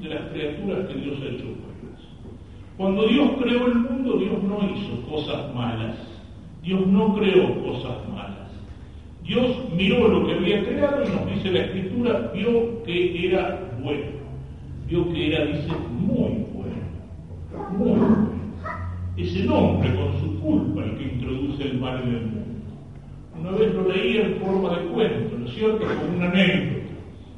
de 0.00 0.08
las 0.08 0.30
criaturas 0.30 0.86
que 0.86 0.94
Dios 0.94 1.18
ha 1.20 1.24
hecho 1.24 1.44
buenas. 1.44 2.00
Cuando 2.76 3.08
Dios 3.08 3.30
creó 3.42 3.66
el 3.66 3.74
mundo, 3.74 4.18
Dios 4.18 4.42
no 4.44 4.58
hizo 4.70 5.02
cosas 5.10 5.52
malas. 5.54 5.96
Dios 6.62 6.86
no 6.86 7.14
creó 7.16 7.62
cosas 7.64 8.08
malas. 8.08 8.50
Dios 9.24 9.56
miró 9.74 10.06
lo 10.08 10.26
que 10.26 10.34
había 10.34 10.64
creado 10.64 11.04
y 11.04 11.08
nos 11.08 11.34
dice 11.34 11.50
la 11.50 11.64
escritura, 11.64 12.30
vio 12.32 12.82
que 12.84 13.26
era 13.26 13.60
bueno. 13.82 14.24
Vio 14.86 15.12
que 15.12 15.34
era, 15.34 15.46
dice, 15.46 15.72
muy 15.98 16.44
bueno. 16.52 17.76
Muy 17.76 17.98
bueno 17.98 18.34
es 19.16 19.36
el 19.36 19.50
hombre 19.50 19.94
con 19.94 20.20
su 20.20 20.40
culpa 20.40 20.82
el 20.82 20.96
que 20.96 21.04
introduce 21.64 21.68
el 21.68 21.80
mal 21.80 22.02
en 22.02 22.14
el 22.14 22.20
mundo. 22.22 22.44
Una 23.40 23.50
vez 23.52 23.74
lo 23.74 23.88
leí 23.88 24.16
en 24.18 24.36
forma 24.36 24.76
de 24.76 24.84
cuento, 24.86 25.38
¿no 25.38 25.46
es 25.46 25.54
cierto? 25.54 25.86
Como 25.86 26.16
una 26.16 26.30
anécdota. 26.30 26.84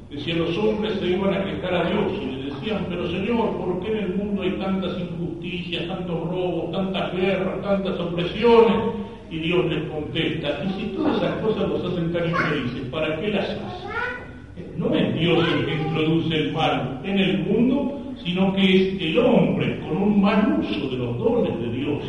Decía, 0.09 0.35
los 0.35 0.57
hombres 0.57 0.93
se 0.99 1.07
iban 1.07 1.33
a 1.33 1.43
quejar 1.43 1.73
a 1.73 1.89
Dios 1.89 2.13
y 2.21 2.25
le 2.25 2.43
decían, 2.45 2.85
pero 2.89 3.07
Señor, 3.09 3.57
¿por 3.57 3.79
qué 3.81 3.91
en 3.91 3.97
el 3.97 4.15
mundo 4.15 4.41
hay 4.41 4.51
tantas 4.51 4.97
injusticias, 4.97 5.87
tantos 5.87 6.29
robos, 6.29 6.71
tantas 6.71 7.13
guerras, 7.13 7.61
tantas 7.61 7.99
opresiones? 7.99 8.77
Y 9.29 9.39
Dios 9.39 9.65
les 9.65 9.83
contesta, 9.89 10.63
y 10.63 10.79
si 10.79 10.87
todas 10.95 11.17
esas 11.17 11.35
cosas 11.41 11.67
los 11.67 11.83
hacen 11.83 12.13
tan 12.13 12.29
infelices, 12.29 12.89
¿para 12.89 13.19
qué 13.19 13.27
las 13.27 13.49
haces? 13.49 13.89
No 14.77 14.95
es 14.95 15.19
Dios 15.19 15.45
el 15.53 15.65
que 15.65 15.73
introduce 15.73 16.35
el 16.37 16.53
mal 16.53 17.01
en 17.03 17.19
el 17.19 17.39
mundo, 17.39 18.01
sino 18.23 18.53
que 18.53 18.61
es 18.61 19.01
el 19.01 19.17
hombre 19.19 19.79
con 19.81 19.97
un 19.97 20.21
mal 20.21 20.57
uso 20.61 20.87
de 20.87 20.97
los 20.97 21.17
dones 21.17 21.59
de 21.59 21.71
Dios, 21.71 22.03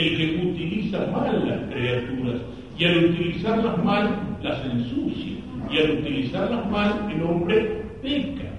el 0.00 0.16
que 0.16 0.46
utiliza 0.46 1.06
mal 1.12 1.48
las 1.48 1.60
criaturas 1.72 2.40
y 2.78 2.84
al 2.84 3.04
utilizarlas 3.04 3.84
mal 3.84 4.38
las 4.42 4.64
ensucia 4.64 5.36
y 5.70 5.78
al 5.78 5.90
utilizarlas 5.98 6.70
mal 6.70 7.10
el 7.14 7.22
hombre 7.22 7.82
peca. 8.02 8.50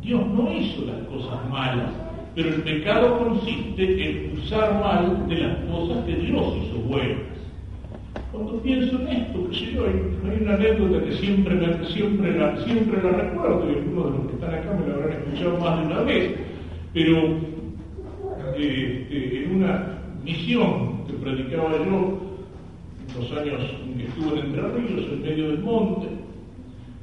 Dios 0.00 0.26
no 0.28 0.52
hizo 0.52 0.84
las 0.84 1.00
cosas 1.08 1.38
malas, 1.50 1.90
pero 2.34 2.50
el 2.50 2.62
pecado 2.62 3.18
consiste 3.18 3.82
en 3.82 4.38
usar 4.38 4.80
mal 4.80 5.28
de 5.28 5.36
las 5.36 5.56
cosas 5.64 6.04
que 6.04 6.14
Dios 6.16 6.54
hizo 6.62 6.78
buenas. 6.86 7.34
Cuando 8.30 8.60
pienso 8.62 9.00
en 9.00 9.08
esto, 9.08 9.50
yo, 9.50 9.84
hay, 9.84 10.42
una 10.42 10.54
anécdota 10.54 11.04
que 11.04 11.12
siempre, 11.12 11.56
siempre, 11.86 12.38
la, 12.38 12.56
siempre 12.64 13.02
la 13.02 13.10
recuerdo, 13.10 13.64
y 13.68 13.78
algunos 13.78 14.04
de 14.04 14.18
los 14.18 14.26
que 14.26 14.34
están 14.34 14.54
acá 14.54 14.78
me 14.78 14.88
la 14.88 14.94
habrán 14.94 15.18
escuchado 15.18 15.58
más 15.58 15.78
de 15.78 15.86
una 15.86 16.00
vez, 16.02 16.34
pero 16.92 17.18
eh, 18.56 19.06
eh, 19.10 19.44
en 19.46 19.56
una 19.56 20.03
misión 20.24 21.04
que 21.06 21.12
predicaba 21.14 21.72
yo, 21.72 22.18
en 23.08 23.20
los 23.20 23.32
años 23.32 23.60
en 23.84 23.98
que 23.98 24.04
estuve 24.04 24.40
en 24.40 24.46
Entre 24.46 24.68
Ríos, 24.68 25.06
en 25.12 25.22
medio 25.22 25.48
del 25.48 25.58
monte, 25.60 26.08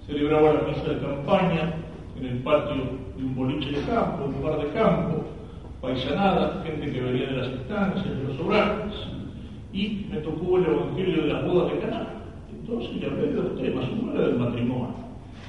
celebraba 0.07 0.53
la 0.53 0.61
misa 0.63 0.83
de 0.83 0.99
campaña 0.99 1.73
en 2.19 2.25
el 2.25 2.37
patio 2.39 2.83
de 3.17 3.23
un 3.23 3.35
boliche 3.35 3.71
de 3.71 3.81
campo, 3.85 4.25
un 4.25 4.33
lugar 4.33 4.59
de 4.59 4.73
campo, 4.73 5.23
paisanada, 5.79 6.63
gente 6.65 6.91
que 6.91 6.99
venía 6.99 7.27
de 7.27 7.37
las 7.37 7.47
estancias, 7.47 8.05
de 8.05 8.23
los 8.23 8.39
hogares, 8.39 8.93
y 9.71 10.07
me 10.11 10.17
tocó 10.17 10.57
el 10.57 10.65
Evangelio 10.65 11.21
de 11.23 11.27
las 11.33 11.45
bodas 11.45 11.71
de 11.71 11.79
Caná. 11.79 12.07
Entonces 12.51 12.95
le 12.97 13.07
hablé 13.07 13.27
de 13.27 13.33
dos 13.33 13.57
temas, 13.57 13.85
uno 14.01 14.13
era 14.13 14.27
del 14.27 14.37
matrimonio 14.37 15.01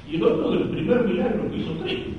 y 0.09 0.15
el 0.15 0.23
otro 0.23 0.51
del 0.51 0.69
primer 0.69 1.03
milagro 1.05 1.49
que 1.49 1.57
hizo 1.57 1.73
Cristo. 1.81 2.11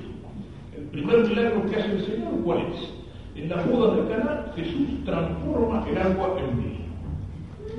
El 0.75 0.83
primer 0.85 1.27
milagro 1.27 1.65
que 1.69 1.75
hace 1.75 1.91
el 1.91 2.05
Señor, 2.05 2.41
¿cuál 2.43 2.59
es? 2.59 3.04
En 3.35 3.49
las 3.49 3.69
bodas 3.69 3.97
de 3.97 4.13
Caná, 4.13 4.45
Jesús 4.55 5.03
transforma 5.03 5.85
el 5.89 5.97
agua 5.97 6.37
en 6.39 6.57
vino. 6.57 6.85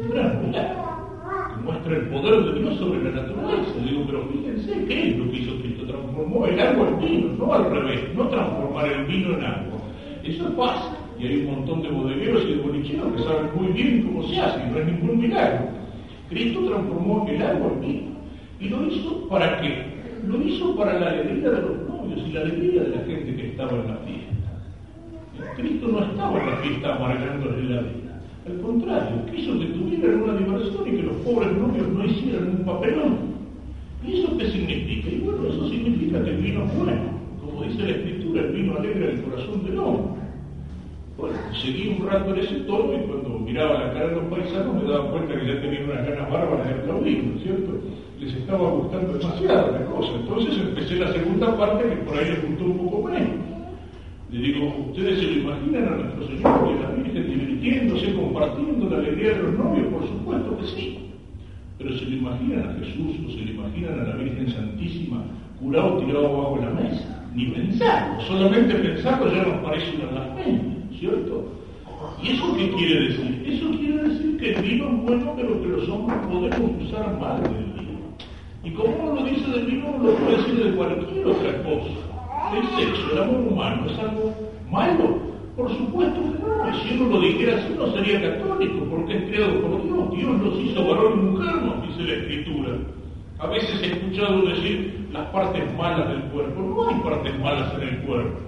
Un 0.03 0.11
gran 0.11 0.47
milagro 0.47 0.87
muestra 1.65 1.97
el 1.97 2.09
poder 2.09 2.45
de 2.45 2.61
Dios 2.61 2.77
sobre 2.77 3.03
la 3.03 3.23
naturaleza. 3.23 3.73
Digo, 3.85 4.05
pero 4.07 4.29
fíjense, 4.29 4.85
¿qué 4.87 5.09
es 5.09 5.19
lo 5.19 5.31
que 5.31 5.37
hizo 5.39 5.59
Cristo? 5.61 5.87
Transformó 5.87 6.47
el 6.47 6.61
agua 6.61 6.89
en 6.89 6.99
vino, 7.01 7.29
no 7.39 7.53
al 7.53 7.71
revés, 7.71 8.01
no 8.15 8.29
transformar 8.29 8.87
el 8.93 9.05
vino 9.07 9.39
en 9.39 9.45
agua. 9.45 9.79
Eso 10.23 10.49
es 10.49 10.55
fácil. 10.55 10.93
Y 11.19 11.27
hay 11.27 11.41
un 11.41 11.47
montón 11.47 11.83
de 11.83 11.89
bodegueros 11.89 12.45
y 12.45 12.55
de 12.55 12.63
bolicheros 12.63 13.13
que 13.15 13.23
saben 13.23 13.49
muy 13.57 13.73
bien 13.73 14.03
cómo 14.03 14.23
se 14.29 14.39
hace, 14.39 14.61
y 14.61 14.71
no 14.71 14.79
es 14.79 14.87
ningún 14.87 15.19
milagro. 15.19 15.67
Cristo 16.29 16.61
transformó 16.67 17.27
el 17.29 17.43
agua 17.43 17.73
en 17.73 17.81
vino. 17.81 18.03
¿Y 18.61 18.69
lo 18.69 18.87
hizo 18.87 19.29
para 19.29 19.61
qué? 19.61 19.97
Lo 20.27 20.41
hizo 20.43 20.77
para 20.77 20.99
la 21.01 21.11
alegría 21.11 21.51
de 21.51 21.63
los 21.63 21.89
novios 21.89 22.21
y 22.29 22.33
la 22.33 22.41
alegría 22.43 22.83
de 22.83 22.89
la 22.91 23.05
gente 23.05 23.37
que 23.37 23.47
estaba 23.49 23.73
en 23.73 23.89
la 23.89 23.97
fiesta. 23.97 24.26
Cristo 25.57 25.89
no 25.89 26.05
estaba 26.05 26.57
fiesta 26.63 26.97
amargándole 26.97 27.63
la 27.65 27.81
vida. 27.83 28.23
Al 28.47 28.61
contrario, 28.61 29.27
quiso 29.35 29.59
que 29.59 29.67
tuvieran 29.67 30.23
una 30.23 30.35
diversión 30.35 30.87
y 30.87 30.97
que 30.97 31.03
los 31.03 31.17
pobres 31.17 31.53
novios 31.53 31.89
no 31.89 32.05
hicieran 32.05 32.49
un 32.49 32.65
papelón. 32.65 33.19
¿Y 34.07 34.21
eso 34.21 34.37
qué 34.39 34.51
significa? 34.51 35.09
Y 35.11 35.19
bueno, 35.19 35.49
eso 35.49 35.69
significa 35.69 36.23
que 36.23 36.31
el 36.31 36.37
vino 36.37 36.65
es 36.65 36.77
bueno. 36.77 37.03
Como 37.41 37.63
dice 37.65 37.83
la 37.83 37.91
Escritura, 37.91 38.43
el 38.43 38.53
vino 38.53 38.77
alegra 38.77 39.11
el 39.11 39.23
corazón 39.23 39.65
del 39.65 39.79
hombre. 39.79 40.23
Bueno, 41.19 41.39
seguí 41.61 41.97
un 41.99 42.07
rato 42.07 42.35
en 42.35 42.41
ese 42.41 42.55
tono 42.61 42.93
y 42.93 43.07
cuando 43.07 43.39
miraba 43.39 43.85
la 43.85 43.93
cara 43.95 44.09
de 44.09 44.15
los 44.17 44.25
paisanos 44.25 44.83
me 44.83 44.91
daba 44.91 45.11
cuenta 45.11 45.35
que 45.35 45.47
ya 45.47 45.61
tenían 45.63 45.91
unas 45.91 46.07
ganas 46.07 46.31
bárbaras 46.31 46.69
de 46.69 46.75
aplaudir, 46.75 47.25
¿no 47.25 47.37
es 47.37 47.43
cierto? 47.43 47.73
Les 48.21 48.35
estaba 48.35 48.71
gustando 48.71 49.15
demasiado 49.15 49.73
la 49.73 49.87
cosa. 49.87 50.13
Entonces 50.15 50.59
empecé 50.59 50.97
la 50.97 51.13
segunda 51.13 51.57
parte 51.57 51.89
que 51.89 51.97
por 51.97 52.19
ahí 52.19 52.31
les 52.31 52.47
gustó 52.47 52.65
un 52.65 52.79
poco 52.79 53.09
menos. 53.09 53.56
Le 54.37 54.43
digo, 54.43 54.87
¿ustedes 54.91 55.19
se 55.19 55.25
lo 55.25 55.33
imaginan 55.33 55.85
a 55.89 55.97
nuestro 55.97 56.27
Señor 56.27 56.69
y 56.69 56.79
a 56.79 56.89
la 56.89 56.95
Virgen 56.95 57.27
divirtiéndose, 57.27 58.13
compartiendo 58.13 58.91
la 58.91 58.99
alegría 58.99 59.31
de 59.33 59.43
los 59.45 59.55
novios? 59.55 59.87
Por 59.87 60.07
supuesto 60.07 60.59
que 60.59 60.67
sí. 60.67 60.99
Pero 61.79 61.97
se 61.97 62.05
lo 62.05 62.17
imaginan 62.17 62.69
a 62.69 62.75
Jesús 62.75 63.17
o 63.27 63.31
se 63.31 63.45
lo 63.47 63.51
imaginan 63.53 64.01
a 64.01 64.05
la 64.05 64.17
Virgen 64.17 64.51
Santísima 64.51 65.25
curado 65.59 65.97
tirado 65.97 66.27
abajo 66.27 66.59
de 66.61 66.67
la 66.67 66.73
mesa. 66.73 67.27
Ni 67.35 67.47
pensarlo, 67.47 68.21
solamente 68.23 68.75
pensarlo 68.75 69.33
ya 69.33 69.43
nos 69.43 69.63
parece 69.63 69.97
una 69.97 70.11
blasfemia. 70.11 70.77
¿cierto? 70.99 71.45
¿Y 72.23 72.33
eso 72.33 72.57
qué 72.57 72.71
quiere 72.73 73.09
decir? 73.09 73.45
Eso 73.47 73.71
quiere 73.71 74.03
decir 74.03 74.37
que 74.37 74.55
el 74.55 74.63
vino 74.63 74.87
es 74.87 75.03
bueno, 75.03 75.33
pero 75.35 75.63
que 75.63 75.69
los 75.69 75.89
hombres 75.89 76.19
podemos 76.29 76.83
usar 76.85 77.19
mal 77.19 77.43
del 77.43 77.65
vino. 77.73 77.99
Y 78.65 78.71
como 78.71 78.97
uno 78.97 79.21
lo 79.21 79.27
dice 79.27 79.51
del 79.51 79.65
vino, 79.67 79.97
lo 80.03 80.15
puede 80.15 80.37
decir 80.37 80.65
de 80.65 80.77
cualquier 80.77 81.27
otra 81.27 81.63
cosa. 81.63 82.16
El 82.55 82.67
sexo, 82.77 83.13
el 83.13 83.23
amor 83.23 83.41
humano, 83.41 83.87
¿es 83.91 83.99
algo 83.99 84.33
malo? 84.71 85.19
Por 85.57 85.69
supuesto 85.69 86.21
que 86.21 86.39
no. 86.39 86.83
Si 86.83 86.95
uno 86.95 87.11
lo 87.11 87.21
dijera 87.21 87.57
así, 87.57 87.75
no 87.77 87.87
sería 87.93 88.21
católico, 88.21 88.87
porque 88.91 89.17
es 89.17 89.25
creado 89.25 89.61
por 89.63 89.83
Dios. 89.83 90.11
Dios 90.11 90.41
los 90.41 90.61
hizo 90.61 90.87
varón 90.87 91.13
y 91.19 91.23
mujer, 91.23 91.57
nos 91.63 91.89
dice 91.89 92.03
la 92.03 92.15
Escritura. 92.15 92.73
A 93.39 93.47
veces 93.49 93.83
he 93.83 93.87
escuchado 93.87 94.43
decir 94.43 95.09
las 95.13 95.27
partes 95.29 95.63
malas 95.77 96.09
del 96.09 96.23
cuerpo. 96.31 96.63
No 96.63 96.89
hay 96.89 96.95
partes 97.01 97.39
malas 97.39 97.73
en 97.75 97.89
el 97.89 97.99
cuerpo. 98.03 98.39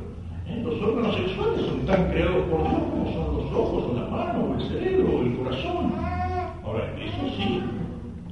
Los 0.64 0.82
órganos 0.82 1.14
sexuales 1.14 1.66
son 1.66 1.86
tan 1.86 2.10
creados 2.10 2.44
por 2.50 2.62
Dios 2.62 2.82
como 2.90 3.12
son 3.12 3.36
los 3.36 3.52
ojos, 3.52 3.96
la 3.96 4.06
mano, 4.06 4.54
el 4.58 4.68
cerebro, 4.68 5.22
el 5.22 5.36
corazón. 5.36 5.92
Ahora, 6.64 6.94
eso 6.98 7.36
sí, 7.36 7.62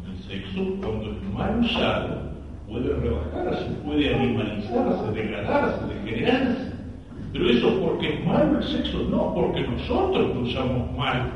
el 0.07 0.19
sexo, 0.25 0.77
cuando 0.81 1.11
es 1.11 1.35
mal 1.35 1.61
usado, 1.61 2.36
puede 2.69 2.95
rebajarse, 2.95 3.71
puede 3.85 4.15
animalizarse, 4.15 5.13
degradarse, 5.13 5.95
degenerarse. 5.95 6.73
Pero 7.33 7.51
eso 7.51 7.81
porque 7.81 8.15
es 8.15 8.27
malo 8.27 8.59
el 8.59 8.65
sexo, 8.65 8.99
no, 9.11 9.35
porque 9.35 9.63
nosotros 9.63 10.35
lo 10.35 10.41
usamos 10.41 10.97
mal. 10.97 11.31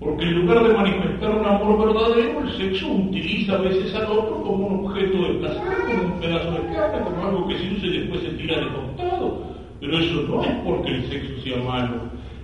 Porque 0.00 0.24
en 0.24 0.40
lugar 0.40 0.62
de 0.62 0.74
manifestar 0.74 1.34
un 1.34 1.44
amor 1.44 1.86
verdadero, 1.86 2.40
el 2.40 2.50
sexo 2.56 2.86
utiliza 2.92 3.54
a 3.54 3.58
veces 3.58 3.94
al 3.94 4.06
otro 4.06 4.42
como 4.42 4.66
un 4.66 4.86
objeto 4.86 5.18
de 5.18 5.34
placer, 5.40 5.62
como 5.86 6.14
un 6.14 6.20
pedazo 6.20 6.50
de 6.52 6.74
carne, 6.74 7.04
como 7.04 7.26
algo 7.26 7.48
que 7.48 7.58
se 7.58 7.72
usa 7.72 7.86
y 7.86 7.98
después 7.98 8.20
se 8.20 8.30
tira 8.30 8.60
de 8.60 8.68
costado 8.68 9.58
pero 9.80 9.98
eso 9.98 10.22
no 10.28 10.42
es 10.42 10.56
porque 10.64 10.94
el 10.94 11.08
sexo 11.08 11.42
sea 11.42 11.62
malo. 11.62 11.94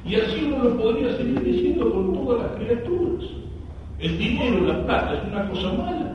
Y 0.06 0.14
así 0.16 0.44
uno 0.44 0.64
lo 0.64 0.76
podría 0.76 1.16
seguir 1.16 1.42
diciendo 1.42 1.90
con 1.90 2.12
todas 2.12 2.42
las 2.42 2.60
criaturas. 2.60 3.24
El 3.98 4.18
dinero, 4.18 4.66
la 4.66 4.84
plata, 4.84 5.14
es 5.14 5.32
una 5.32 5.48
cosa 5.48 5.72
mala. 5.72 6.13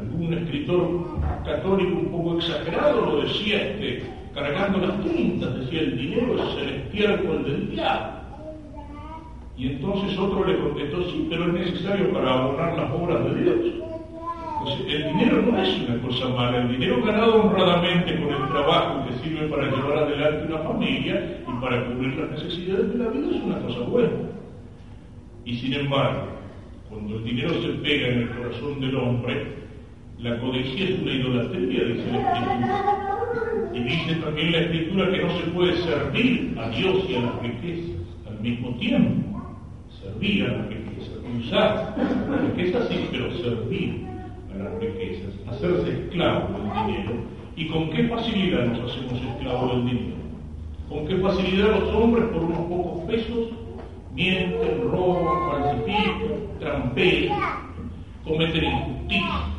Algún 0.00 0.32
escritor 0.32 1.20
católico 1.44 1.98
un 1.98 2.06
poco 2.06 2.38
exagerado 2.38 3.04
lo 3.04 3.22
decía 3.22 3.62
este, 3.62 4.02
cargando 4.34 4.78
las 4.78 5.00
tintas, 5.04 5.54
decía 5.60 5.80
el 5.80 5.98
dinero 5.98 6.36
es 6.42 6.62
el 6.62 6.68
estiércol 6.68 7.44
del 7.44 7.70
diablo. 7.70 8.20
Y 9.58 9.66
entonces 9.66 10.18
otro 10.18 10.46
le 10.46 10.58
contestó, 10.58 11.04
sí, 11.10 11.26
pero 11.28 11.44
es 11.44 11.52
necesario 11.52 12.10
para 12.12 12.32
abonar 12.32 12.78
las 12.78 12.90
obras 12.92 13.24
de 13.24 13.42
Dios. 13.42 13.56
Pues 14.62 14.74
el 14.88 15.08
dinero 15.08 15.42
no 15.42 15.62
es 15.62 15.88
una 15.88 16.02
cosa 16.02 16.28
mala, 16.28 16.62
el 16.62 16.68
dinero 16.68 17.02
ganado 17.02 17.42
honradamente 17.42 18.18
con 18.20 18.32
el 18.32 18.48
trabajo 18.48 19.04
que 19.06 19.18
sirve 19.22 19.48
para 19.48 19.70
llevar 19.70 19.98
adelante 19.98 20.52
una 20.52 20.62
familia 20.62 21.42
y 21.46 21.60
para 21.60 21.84
cubrir 21.86 22.16
las 22.16 22.30
necesidades 22.30 22.90
de 22.90 23.04
la 23.04 23.10
vida 23.10 23.36
es 23.36 23.42
una 23.42 23.58
cosa 23.60 23.80
buena. 23.80 24.10
Y 25.44 25.56
sin 25.56 25.74
embargo, 25.74 26.26
cuando 26.88 27.16
el 27.16 27.24
dinero 27.24 27.50
se 27.62 27.68
pega 27.82 28.08
en 28.08 28.18
el 28.20 28.30
corazón 28.30 28.80
del 28.80 28.96
hombre, 28.96 29.46
la 30.22 30.38
codicia 30.38 30.84
es 30.84 31.00
una 31.00 31.12
idolatría, 31.12 31.84
dice 31.84 32.12
la 32.12 32.20
Escritura. 32.20 33.70
Y 33.72 33.80
dice 33.80 34.14
también 34.16 34.52
la 34.52 34.58
Escritura 34.58 35.10
que 35.10 35.22
no 35.22 35.30
se 35.38 35.44
puede 35.44 35.76
servir 35.78 36.58
a 36.58 36.68
Dios 36.68 37.04
y 37.08 37.14
a 37.14 37.20
las 37.22 37.42
riquezas 37.42 37.96
al 38.28 38.40
mismo 38.40 38.74
tiempo. 38.76 39.40
Servir 40.02 40.44
a 40.44 40.52
las 40.58 40.68
riquezas, 40.68 41.10
usar 41.38 41.94
las 42.30 42.40
riquezas 42.42 42.88
sí, 42.88 43.08
pero 43.10 43.32
servir 43.38 44.04
las 44.56 44.78
riquezas, 44.78 45.32
hacerse 45.48 45.90
esclavo 45.90 46.48
del 46.58 46.86
dinero. 46.86 47.12
¿Y 47.56 47.68
con 47.68 47.90
qué 47.90 48.08
facilidad 48.08 48.66
nos 48.66 48.90
hacemos 48.90 49.22
esclavos 49.22 49.76
del 49.76 49.86
dinero? 49.86 50.16
¿Con 50.88 51.06
qué 51.06 51.16
facilidad 51.16 51.80
los 51.80 51.94
hombres 51.94 52.24
por 52.26 52.42
unos 52.42 52.58
pocos 52.68 53.04
pesos 53.04 53.48
mienten, 54.14 54.82
roban, 54.90 55.50
falsifican, 55.50 56.58
trampean, 56.58 57.38
cometen 58.24 58.64
injusticias? 58.64 59.49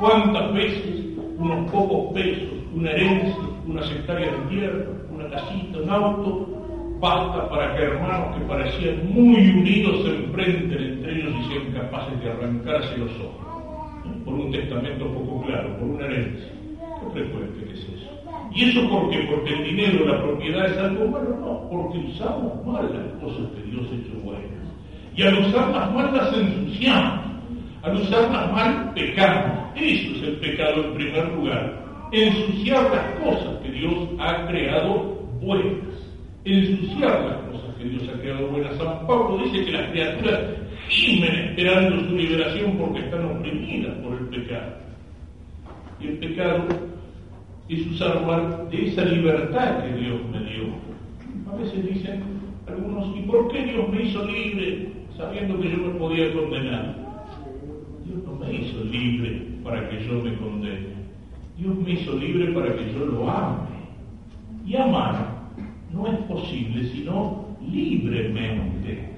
¿Cuántas 0.00 0.52
veces 0.52 1.04
unos 1.38 1.70
pocos 1.70 2.12
pesos, 2.14 2.48
una 2.74 2.90
herencia, 2.90 3.36
una 3.66 3.82
sectaria 3.82 4.32
de 4.32 4.38
tierra, 4.48 4.86
una 5.10 5.28
casita, 5.28 5.78
un 5.78 5.90
auto, 5.90 6.48
basta 7.00 7.48
para 7.48 7.74
que 7.76 7.82
hermanos 7.82 8.36
que 8.36 8.44
parecían 8.44 9.12
muy 9.12 9.50
unidos 9.50 10.02
se 10.04 10.16
enfrenten 10.16 10.82
entre 10.82 11.12
ellos 11.12 11.34
y 11.40 11.52
sean 11.52 11.72
capaces 11.72 12.20
de 12.22 12.30
arrancarse 12.30 12.98
los 12.98 13.10
ojos? 13.20 13.44
por 14.24 14.34
un 14.34 14.50
testamento 14.50 15.06
poco 15.06 15.42
claro, 15.46 15.76
por 15.78 15.88
una 15.88 16.06
herencia. 16.06 16.52
Qué 17.00 17.10
frecuente 17.12 17.64
que 17.64 17.72
es 17.72 17.80
eso. 17.80 18.10
¿Y 18.54 18.64
eso 18.70 18.88
por 18.88 19.10
qué? 19.10 19.26
Porque 19.30 19.52
el 19.54 19.64
dinero, 19.64 20.06
la 20.06 20.22
propiedad 20.22 20.66
es 20.66 20.78
algo 20.78 21.06
malo, 21.08 21.36
no, 21.40 21.68
porque 21.70 21.98
usamos 21.98 22.64
mal 22.66 22.88
las 22.92 23.20
cosas 23.22 23.46
que 23.54 23.70
Dios 23.70 23.86
ha 23.90 23.94
hecho 23.94 24.20
buenas. 24.22 24.44
Y 25.16 25.22
al 25.22 25.38
usarlas 25.38 25.92
mal 25.92 26.14
las 26.14 26.36
ensuciamos, 26.36 27.23
al 27.84 27.96
usarlas 27.96 28.50
mal 28.52 28.92
pecamos. 28.94 29.70
Eso 29.76 30.16
es 30.16 30.22
el 30.22 30.36
pecado 30.36 30.84
en 30.84 30.94
primer 30.94 31.28
lugar. 31.34 31.84
Ensuciar 32.12 32.82
las 32.90 33.20
cosas 33.20 33.60
que 33.62 33.70
Dios 33.70 34.08
ha 34.18 34.46
creado 34.46 35.20
buenas. 35.42 35.74
Ensuciar 36.44 37.20
las 37.24 37.36
cosas 37.50 37.74
que 37.76 37.84
Dios 37.84 38.02
ha 38.08 38.20
creado 38.20 38.48
buenas. 38.48 38.76
San 38.76 39.06
Pablo 39.06 39.38
dice 39.44 39.64
que 39.66 39.72
las 39.72 39.90
criaturas 39.90 40.40
gimen 40.88 41.34
esperando 41.34 42.00
su 42.08 42.16
liberación 42.16 42.78
porque 42.78 43.00
están 43.00 43.24
oprimidas 43.24 43.94
por 43.98 44.12
el 44.14 44.26
pecado. 44.28 44.76
Y 46.00 46.06
el 46.06 46.18
pecado 46.18 46.64
es 47.68 47.86
usar 47.86 48.26
mal 48.26 48.68
de 48.70 48.86
esa 48.86 49.04
libertad 49.04 49.84
que 49.84 49.92
Dios 50.00 50.20
me 50.30 50.38
dio. 50.40 50.64
A 51.52 51.56
veces 51.56 51.94
dicen 51.94 52.22
algunos, 52.66 53.14
¿y 53.16 53.20
por 53.22 53.52
qué 53.52 53.62
Dios 53.64 53.88
me 53.90 54.02
hizo 54.02 54.24
libre 54.24 54.88
sabiendo 55.16 55.60
que 55.60 55.70
yo 55.70 55.76
me 55.78 55.98
podía 55.98 56.32
condenar? 56.32 57.03
Me 58.46 58.54
hizo 58.54 58.84
libre 58.84 59.42
para 59.62 59.88
que 59.88 60.04
yo 60.06 60.14
me 60.22 60.34
condene. 60.36 60.94
Dios 61.58 61.76
me 61.76 61.92
hizo 61.92 62.14
libre 62.14 62.52
para 62.52 62.74
que 62.74 62.92
yo 62.92 63.06
lo 63.06 63.30
ame. 63.30 63.68
Y 64.66 64.76
amar 64.76 65.34
no 65.92 66.06
es 66.06 66.18
posible 66.20 66.84
sino 66.90 67.44
libremente. 67.70 69.10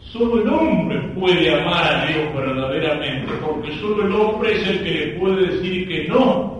Solo 0.00 0.42
el 0.42 0.48
hombre 0.48 1.00
puede 1.18 1.54
amar 1.54 1.82
a 1.84 2.06
Dios 2.06 2.34
verdaderamente, 2.34 3.32
porque 3.44 3.72
solo 3.78 4.06
el 4.06 4.12
hombre 4.12 4.52
es 4.52 4.66
el 4.68 4.84
que 4.84 4.90
le 4.92 5.06
puede 5.18 5.46
decir 5.46 5.88
que 5.88 6.08
no. 6.08 6.56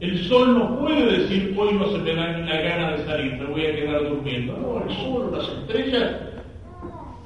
El 0.00 0.18
sol 0.24 0.58
no 0.58 0.78
puede 0.78 1.18
decir, 1.18 1.54
hoy 1.56 1.74
no 1.74 1.86
se 1.86 1.98
me 1.98 2.14
da 2.14 2.38
la 2.38 2.60
gana 2.60 2.90
de 2.92 3.04
salir, 3.04 3.32
me 3.34 3.46
voy 3.46 3.64
a 3.64 3.74
quedar 3.74 4.08
durmiendo. 4.08 4.56
No, 4.58 4.84
el 4.86 4.96
sol, 4.96 5.30
las 5.32 5.48
estrellas 5.48 6.25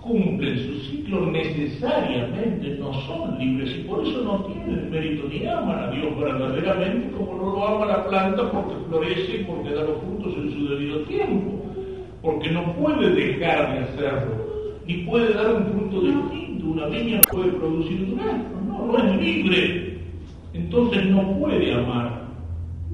cumplen 0.01 0.59
su 0.59 0.81
ciclo 0.81 1.27
necesariamente, 1.27 2.77
no 2.79 2.93
son 2.93 3.39
libres 3.39 3.77
y 3.77 3.83
por 3.83 4.07
eso 4.07 4.23
no 4.23 4.45
tienen 4.47 4.91
mérito 4.91 5.29
ni 5.29 5.47
aman 5.47 5.79
a 5.79 5.91
Dios 5.91 6.19
verdaderamente 6.19 7.11
como 7.17 7.35
no 7.35 7.53
lo 7.53 7.67
ama 7.67 7.87
la 7.87 8.07
planta 8.07 8.51
porque 8.51 8.75
florece 8.89 9.37
y 9.37 9.45
porque 9.45 9.71
da 9.71 9.83
los 9.83 9.99
frutos 9.99 10.35
en 10.37 10.53
su 10.53 10.69
debido 10.69 11.01
tiempo, 11.01 11.65
porque 12.23 12.51
no 12.51 12.73
puede 12.75 13.11
dejar 13.11 13.73
de 13.73 13.79
hacerlo, 13.81 14.79
ni 14.87 14.95
puede 15.05 15.35
dar 15.35 15.55
un 15.55 15.67
fruto 15.67 16.01
distinto, 16.01 16.67
una 16.67 16.87
viña 16.87 17.21
puede 17.31 17.53
producir 17.53 18.19
árbol, 18.21 18.69
no, 18.69 18.87
no 18.87 18.99
es 18.99 19.21
libre, 19.21 19.99
entonces 20.55 21.07
no 21.07 21.39
puede 21.39 21.73
amar. 21.75 22.30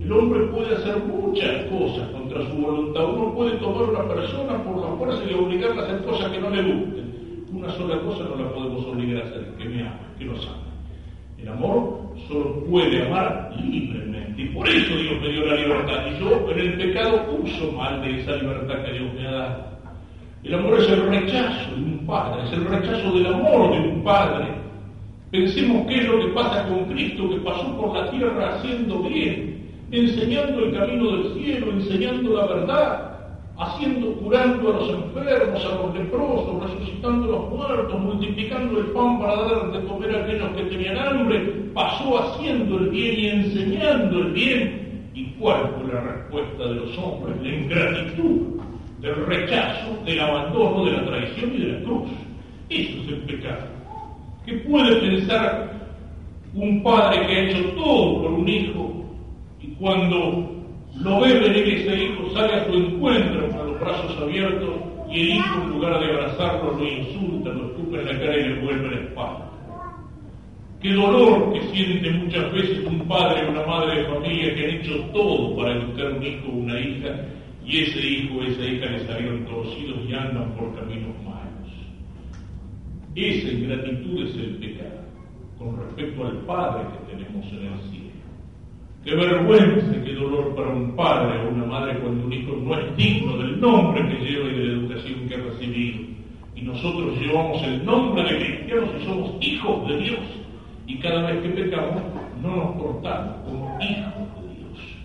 El 0.07 0.12
hombre 0.12 0.38
puede 0.47 0.73
hacer 0.77 1.03
muchas 1.03 1.64
cosas 1.64 2.09
contra 2.11 2.40
su 2.49 2.57
voluntad. 2.59 3.12
Uno 3.12 3.35
puede 3.35 3.57
tomar 3.57 3.88
a 3.88 4.03
una 4.03 4.14
persona 4.14 4.62
por 4.62 4.81
la 4.81 4.97
fuerza 4.97 5.21
y 5.29 5.35
obligarla 5.35 5.83
a 5.83 5.85
hacer 5.85 6.05
cosas 6.05 6.31
que 6.31 6.40
no 6.40 6.49
le 6.49 6.62
gusten. 6.62 7.45
Una 7.53 7.69
sola 7.71 8.01
cosa 8.03 8.23
no 8.23 8.37
la 8.37 8.49
podemos 8.53 8.87
obligar 8.87 9.25
a 9.25 9.27
hacer, 9.27 9.55
que 9.59 9.64
me 9.64 9.81
ame, 9.81 9.97
que 10.16 10.25
nos 10.27 10.47
ame. 10.47 10.62
El 11.38 11.49
amor 11.49 12.12
solo 12.29 12.62
puede 12.71 13.05
amar 13.05 13.53
libremente. 13.61 14.42
Y 14.42 14.45
por 14.51 14.69
eso 14.69 14.97
Dios 14.97 15.21
me 15.21 15.29
dio 15.29 15.45
la 15.45 15.57
libertad. 15.57 16.07
Y 16.07 16.21
yo 16.21 16.51
en 16.53 16.59
el 16.61 16.79
pecado 16.79 17.38
uso 17.42 17.73
mal 17.73 18.01
de 18.01 18.21
esa 18.21 18.37
libertad 18.37 18.85
que 18.85 18.92
Dios 18.92 19.12
me 19.12 19.27
ha 19.27 19.33
dado. 19.33 19.64
El 20.45 20.55
amor 20.55 20.79
es 20.79 20.88
el 20.88 21.03
rechazo 21.05 21.75
de 21.75 21.83
un 21.83 22.07
padre, 22.07 22.45
es 22.45 22.53
el 22.53 22.64
rechazo 22.64 23.12
del 23.12 23.27
amor 23.27 23.73
de 23.73 23.88
un 23.88 24.05
padre. 24.05 24.47
Pensemos 25.33 25.85
qué 25.88 25.97
es 25.97 26.07
lo 26.07 26.21
que 26.21 26.33
pasa 26.33 26.69
con 26.69 26.85
Cristo, 26.85 27.29
que 27.29 27.38
pasó 27.38 27.77
por 27.77 27.92
la 27.92 28.09
tierra 28.09 28.55
haciendo 28.55 29.03
bien, 29.03 29.56
enseñando 29.90 30.64
el 30.64 30.75
camino 30.75 31.16
del 31.16 31.35
cielo, 31.35 31.72
enseñando 31.72 32.37
la 32.37 32.46
verdad, 32.46 33.16
haciendo, 33.59 34.12
curando 34.14 34.68
a 34.68 34.81
los 34.81 34.90
enfermos, 34.90 35.64
a 35.64 35.75
los 35.77 35.94
leprosos, 35.94 36.62
resucitando 36.62 37.25
a 37.25 37.38
los 37.38 37.51
muertos, 37.51 38.01
multiplicando 38.01 38.79
el 38.81 38.87
pan 38.87 39.18
para 39.18 39.37
dar 39.37 39.72
de 39.72 39.87
comer 39.87 40.16
a 40.16 40.25
aquellos 40.25 40.51
que 40.51 40.62
tenían 40.64 40.99
hambre, 40.99 41.38
pasó 41.72 42.18
haciendo 42.18 42.79
el 42.79 42.90
bien 42.90 43.18
y 43.18 43.27
enseñando 43.29 44.18
el 44.18 44.33
bien. 44.33 45.11
¿Y 45.14 45.25
cuál 45.38 45.72
fue 45.75 45.92
la 45.92 46.01
respuesta 46.01 46.64
de 46.64 46.75
los 46.75 46.99
hombres? 46.99 47.37
La 47.42 47.49
ingratitud, 47.49 48.61
del 49.01 49.27
rechazo, 49.27 50.05
del 50.05 50.20
abandono, 50.20 50.85
de 50.85 50.92
la 50.92 51.07
traición 51.07 51.55
y 51.55 51.59
de 51.59 51.72
la 51.72 51.85
cruz. 51.85 52.11
Eso 52.68 53.03
es 53.03 53.09
el 53.09 53.20
pecado. 53.20 53.66
¿Qué 54.44 54.53
puede 54.59 54.96
pensar 54.96 55.72
un 56.55 56.83
padre 56.83 57.27
que 57.27 57.33
ha 57.33 57.42
hecho 57.44 57.70
todo 57.77 58.22
por 58.22 58.33
un 58.33 58.49
hijo 58.49 59.06
cuando 59.79 60.57
lo 61.01 61.21
ve 61.21 61.39
venir 61.41 61.69
ese 61.69 62.05
hijo, 62.05 62.31
sale 62.33 62.55
a 62.55 62.67
su 62.67 62.75
encuentro 62.75 63.49
con 63.51 63.67
los 63.73 63.81
brazos 63.81 64.17
abiertos 64.23 64.75
y 65.11 65.21
el 65.21 65.29
hijo 65.37 65.62
en 65.62 65.71
lugar 65.71 66.01
de 66.01 66.12
abrazarlo 66.12 66.73
lo 66.73 66.85
insulta, 66.85 67.51
lo 67.51 67.67
escupe 67.67 68.01
en 68.01 68.07
la 68.07 68.19
cara 68.19 68.37
y 68.37 68.49
le 68.49 68.61
vuelve 68.62 68.91
la 68.91 69.03
espalda. 69.03 69.51
Qué 70.81 70.93
dolor 70.93 71.53
que 71.53 71.61
siente 71.69 72.11
muchas 72.11 72.53
veces 72.53 72.87
un 72.87 73.01
padre 73.09 73.47
o 73.47 73.51
una 73.51 73.67
madre 73.67 74.03
de 74.03 74.09
familia 74.09 74.55
que 74.55 74.65
han 74.65 74.71
hecho 74.77 75.01
todo 75.12 75.57
para 75.57 75.73
educar 75.73 76.12
un 76.12 76.23
hijo 76.23 76.49
o 76.49 76.57
una 76.57 76.79
hija 76.81 77.09
y 77.65 77.81
ese 77.81 78.07
hijo 78.07 78.39
o 78.39 78.43
esa 78.43 78.65
hija 78.65 78.87
le 78.87 79.07
salieron 79.07 79.45
torcidos 79.47 79.99
y 80.09 80.15
andan 80.15 80.53
por 80.55 80.75
caminos 80.77 81.17
malos. 81.25 81.73
Esa 83.15 83.49
ingratitud 83.51 84.27
es 84.27 84.35
el 84.37 84.57
pecado 84.57 85.01
con 85.59 85.77
respecto 85.77 86.27
al 86.27 86.37
Padre 86.45 86.85
que 86.93 87.17
tenemos 87.17 87.47
en 87.53 87.67
el 87.67 87.81
cielo. 87.91 88.06
Qué 89.07 89.14
vergüenza, 89.14 90.03
qué 90.05 90.14
dolor 90.14 90.53
para 90.57 90.71
un 90.71 90.97
padre 90.97 91.38
o 91.38 91.51
una 91.51 91.64
madre 91.64 91.97
cuando 92.01 92.27
un 92.27 92.33
hijo 92.33 92.57
no 92.57 92.77
es 92.77 92.97
digno 92.97 93.37
del 93.37 93.61
nombre 93.61 94.03
que 94.09 94.16
lleva 94.16 94.49
y 94.49 94.55
de 94.59 94.64
la 94.64 94.73
educación 94.73 95.29
que 95.29 95.35
ha 95.37 95.38
recibido. 95.38 95.99
Y 96.57 96.62
nosotros 96.62 97.16
llevamos 97.21 97.62
el 97.62 97.85
nombre 97.85 98.25
de 98.25 98.38
cristianos 98.45 98.90
y 99.01 99.05
somos 99.05 99.31
hijos 99.40 99.88
de 99.88 99.99
Dios. 99.99 100.19
Y 100.88 100.99
cada 100.99 101.31
vez 101.31 101.40
que 101.40 101.51
pecamos 101.51 102.03
no 102.42 102.57
nos 102.57 102.77
portamos 102.83 103.35
como 103.45 103.79
hijos 103.81 104.42
de 104.42 104.55
Dios. 104.57 104.97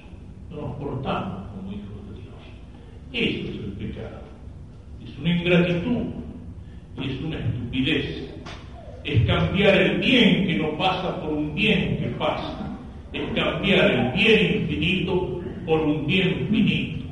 No 0.50 0.62
nos 0.62 0.76
portamos 0.78 1.48
como 1.50 1.72
hijos 1.72 2.02
de 2.10 2.22
Dios. 2.24 3.38
Eso 3.38 3.52
es 3.52 3.56
el 3.56 3.72
pecado. 3.74 4.22
Es 5.06 5.20
una 5.20 5.30
ingratitud 5.30 6.06
y 7.00 7.08
es 7.08 7.22
una 7.22 7.38
estupidez. 7.38 8.36
Es 9.04 9.28
cambiar 9.28 9.80
el 9.80 10.00
bien 10.00 10.48
que 10.48 10.56
no 10.56 10.76
pasa 10.76 11.22
por 11.22 11.34
un 11.34 11.54
bien 11.54 12.00
que 12.00 12.08
pasa 12.18 12.71
es 13.14 13.22
cambiar 13.34 13.92
el 13.92 14.12
bien 14.14 14.62
infinito 14.62 15.42
por 15.66 15.82
un 15.82 16.06
bien 16.08 16.48
finito. 16.50 17.06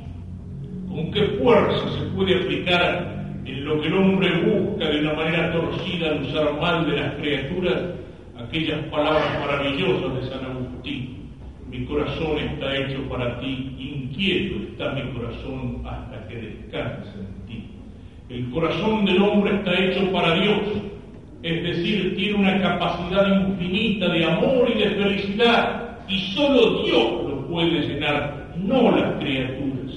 ¿Con 0.88 1.10
qué 1.12 1.22
fuerza 1.42 1.88
se 1.98 2.06
puede 2.16 2.36
aplicar 2.36 3.24
en 3.44 3.64
lo 3.64 3.80
que 3.80 3.88
el 3.88 3.94
hombre 3.94 4.42
busca 4.42 4.88
de 4.88 5.00
una 5.00 5.14
manera 5.14 5.52
torcida 5.52 6.10
al 6.10 6.22
usar 6.22 6.60
mal 6.60 6.90
de 6.90 6.96
las 6.96 7.14
criaturas 7.14 7.82
aquellas 8.38 8.80
palabras 8.86 9.38
maravillosas 9.40 10.14
de 10.16 10.28
San 10.28 10.44
Agustín? 10.44 11.20
Mi 11.68 11.84
corazón 11.84 12.38
está 12.38 12.76
hecho 12.76 13.08
para 13.08 13.38
ti, 13.38 13.76
inquieto 13.78 14.56
está 14.70 14.92
mi 14.92 15.02
corazón 15.12 15.82
hasta 15.86 16.26
que 16.26 16.34
descanse 16.34 17.10
en 17.20 17.46
ti. 17.46 17.70
El 18.28 18.50
corazón 18.50 19.04
del 19.04 19.22
hombre 19.22 19.54
está 19.54 19.78
hecho 19.78 20.10
para 20.10 20.34
Dios, 20.34 20.60
es 21.42 21.62
decir, 21.62 22.16
tiene 22.16 22.34
una 22.34 22.60
capacidad 22.60 23.46
infinita 23.46 24.08
de 24.08 24.24
amor 24.24 24.68
y 24.74 24.78
de 24.78 24.90
felicidad 24.90 25.89
y 26.10 26.18
solo 26.32 26.82
Dios 26.82 27.22
lo 27.28 27.46
puede 27.46 27.80
llenar, 27.86 28.52
no 28.56 28.90
las 28.90 29.14
criaturas. 29.20 29.94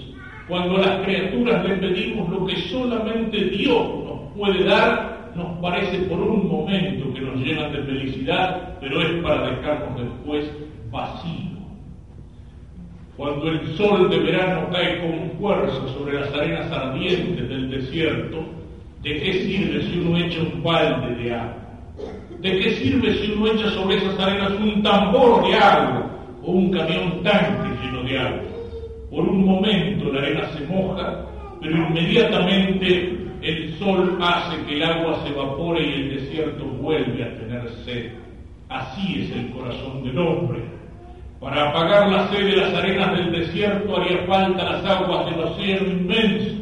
Cuando 0.47 0.77
las 0.77 1.03
criaturas 1.03 1.67
le 1.67 1.75
pedimos 1.77 2.29
lo 2.29 2.45
que 2.45 2.55
solamente 2.69 3.45
Dios 3.45 3.83
nos 4.05 4.31
puede 4.37 4.63
dar, 4.65 5.31
nos 5.35 5.57
parece 5.59 5.97
por 6.03 6.19
un 6.19 6.47
momento 6.47 7.11
que 7.13 7.21
nos 7.21 7.35
llenan 7.37 7.71
de 7.71 7.81
felicidad, 7.83 8.77
pero 8.79 9.01
es 9.01 9.23
para 9.23 9.49
dejarnos 9.49 9.99
después 9.99 10.51
vacíos. 10.91 11.53
Cuando 13.17 13.47
el 13.49 13.67
sol 13.75 14.09
de 14.09 14.19
verano 14.19 14.69
cae 14.71 14.99
con 14.99 15.31
fuerza 15.39 15.87
sobre 15.95 16.19
las 16.19 16.33
arenas 16.33 16.71
ardientes 16.71 17.47
del 17.47 17.69
desierto, 17.69 18.43
¿de 19.01 19.19
qué 19.19 19.33
sirve 19.33 19.83
si 19.83 19.99
uno 19.99 20.17
echa 20.17 20.39
un 20.41 20.61
balde 20.61 21.15
de 21.15 21.33
agua? 21.33 21.62
¿De 22.43 22.59
qué 22.59 22.71
sirve 22.71 23.13
si 23.13 23.31
uno 23.31 23.47
echa 23.53 23.69
sobre 23.69 23.95
esas 23.95 24.19
arenas 24.19 24.51
un 24.59 24.83
tambor 24.83 25.47
de 25.47 25.55
agua 25.55 26.11
o 26.43 26.51
un 26.51 26.71
camión 26.71 27.23
tanque 27.23 27.69
lleno 27.81 28.03
de 28.03 28.19
agua? 28.19 28.41
Por 29.09 29.29
un 29.29 29.45
momento 29.45 30.11
la 30.11 30.19
arena 30.19 30.49
se 30.49 30.65
moja, 30.65 31.25
pero 31.61 31.87
inmediatamente 31.87 33.17
el 33.41 33.73
sol 33.79 34.17
hace 34.21 34.61
que 34.65 34.73
el 34.73 34.83
agua 34.83 35.21
se 35.23 35.29
evapore 35.29 35.87
y 35.87 35.93
el 35.93 36.19
desierto 36.19 36.65
vuelve 36.65 37.23
a 37.23 37.33
tener 37.37 37.69
sed. 37.85 38.11
Así 38.67 39.21
es 39.21 39.31
el 39.37 39.49
corazón 39.51 40.03
del 40.03 40.17
hombre. 40.17 40.63
Para 41.39 41.69
apagar 41.69 42.11
la 42.11 42.27
sed 42.27 42.45
de 42.45 42.57
las 42.57 42.73
arenas 42.73 43.17
del 43.19 43.31
desierto 43.31 43.95
haría 43.95 44.25
falta 44.27 44.69
las 44.69 44.83
aguas 44.83 45.27
del 45.27 45.45
océano 45.45 45.87
inmenso. 45.87 46.55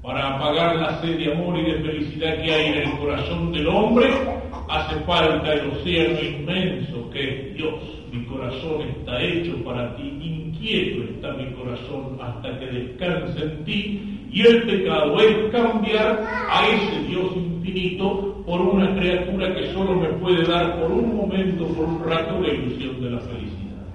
Para 0.00 0.36
apagar 0.36 0.76
la 0.76 1.00
sed 1.00 1.18
de 1.18 1.32
amor 1.32 1.58
y 1.58 1.72
de 1.72 1.80
felicidad 1.80 2.36
que 2.40 2.54
hay 2.54 2.66
en 2.66 2.78
el 2.88 2.98
corazón 2.98 3.50
del 3.50 3.66
hombre, 3.66 4.37
hace 4.68 5.00
falta 5.00 5.52
el 5.52 5.70
océano 5.70 6.20
inmenso 6.20 7.10
que 7.10 7.22
es 7.22 7.54
Dios. 7.56 7.74
Mi 8.12 8.24
corazón 8.24 8.82
está 8.82 9.22
hecho 9.22 9.56
para 9.64 9.96
ti, 9.96 10.02
inquieto 10.20 11.04
está 11.04 11.32
mi 11.32 11.46
corazón 11.52 12.18
hasta 12.20 12.58
que 12.58 12.66
descanse 12.66 13.42
en 13.42 13.64
ti. 13.64 14.28
Y 14.30 14.42
el 14.42 14.62
pecado 14.64 15.18
es 15.20 15.50
cambiar 15.50 16.24
a 16.50 16.66
ese 16.68 17.08
Dios 17.08 17.34
infinito 17.34 18.42
por 18.46 18.60
una 18.60 18.94
criatura 18.94 19.54
que 19.54 19.72
solo 19.72 19.94
me 19.94 20.08
puede 20.08 20.44
dar 20.44 20.80
por 20.80 20.90
un 20.90 21.16
momento, 21.16 21.66
por 21.68 21.86
un 21.86 22.04
rato, 22.04 22.40
la 22.40 22.52
ilusión 22.52 23.00
de 23.00 23.10
la 23.10 23.20
felicidad. 23.20 23.86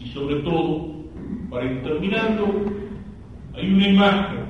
Y 0.00 0.06
sobre 0.08 0.36
todo, 0.36 0.88
para 1.50 1.64
ir 1.64 1.82
terminando, 1.82 2.46
hay 3.54 3.72
una 3.72 3.88
imagen 3.88 4.46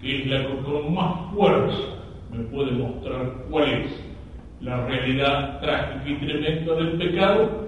que 0.00 0.22
es 0.22 0.26
la 0.26 0.46
que 0.46 0.56
con 0.64 0.94
más 0.94 1.32
fuerza 1.32 2.02
me 2.32 2.44
puede 2.44 2.72
mostrar 2.72 3.44
cuál 3.48 3.68
es 3.68 4.11
la 4.62 4.86
realidad 4.86 5.60
trágica 5.60 6.08
y 6.08 6.26
tremenda 6.26 6.74
del 6.74 6.98
pecado, 6.98 7.66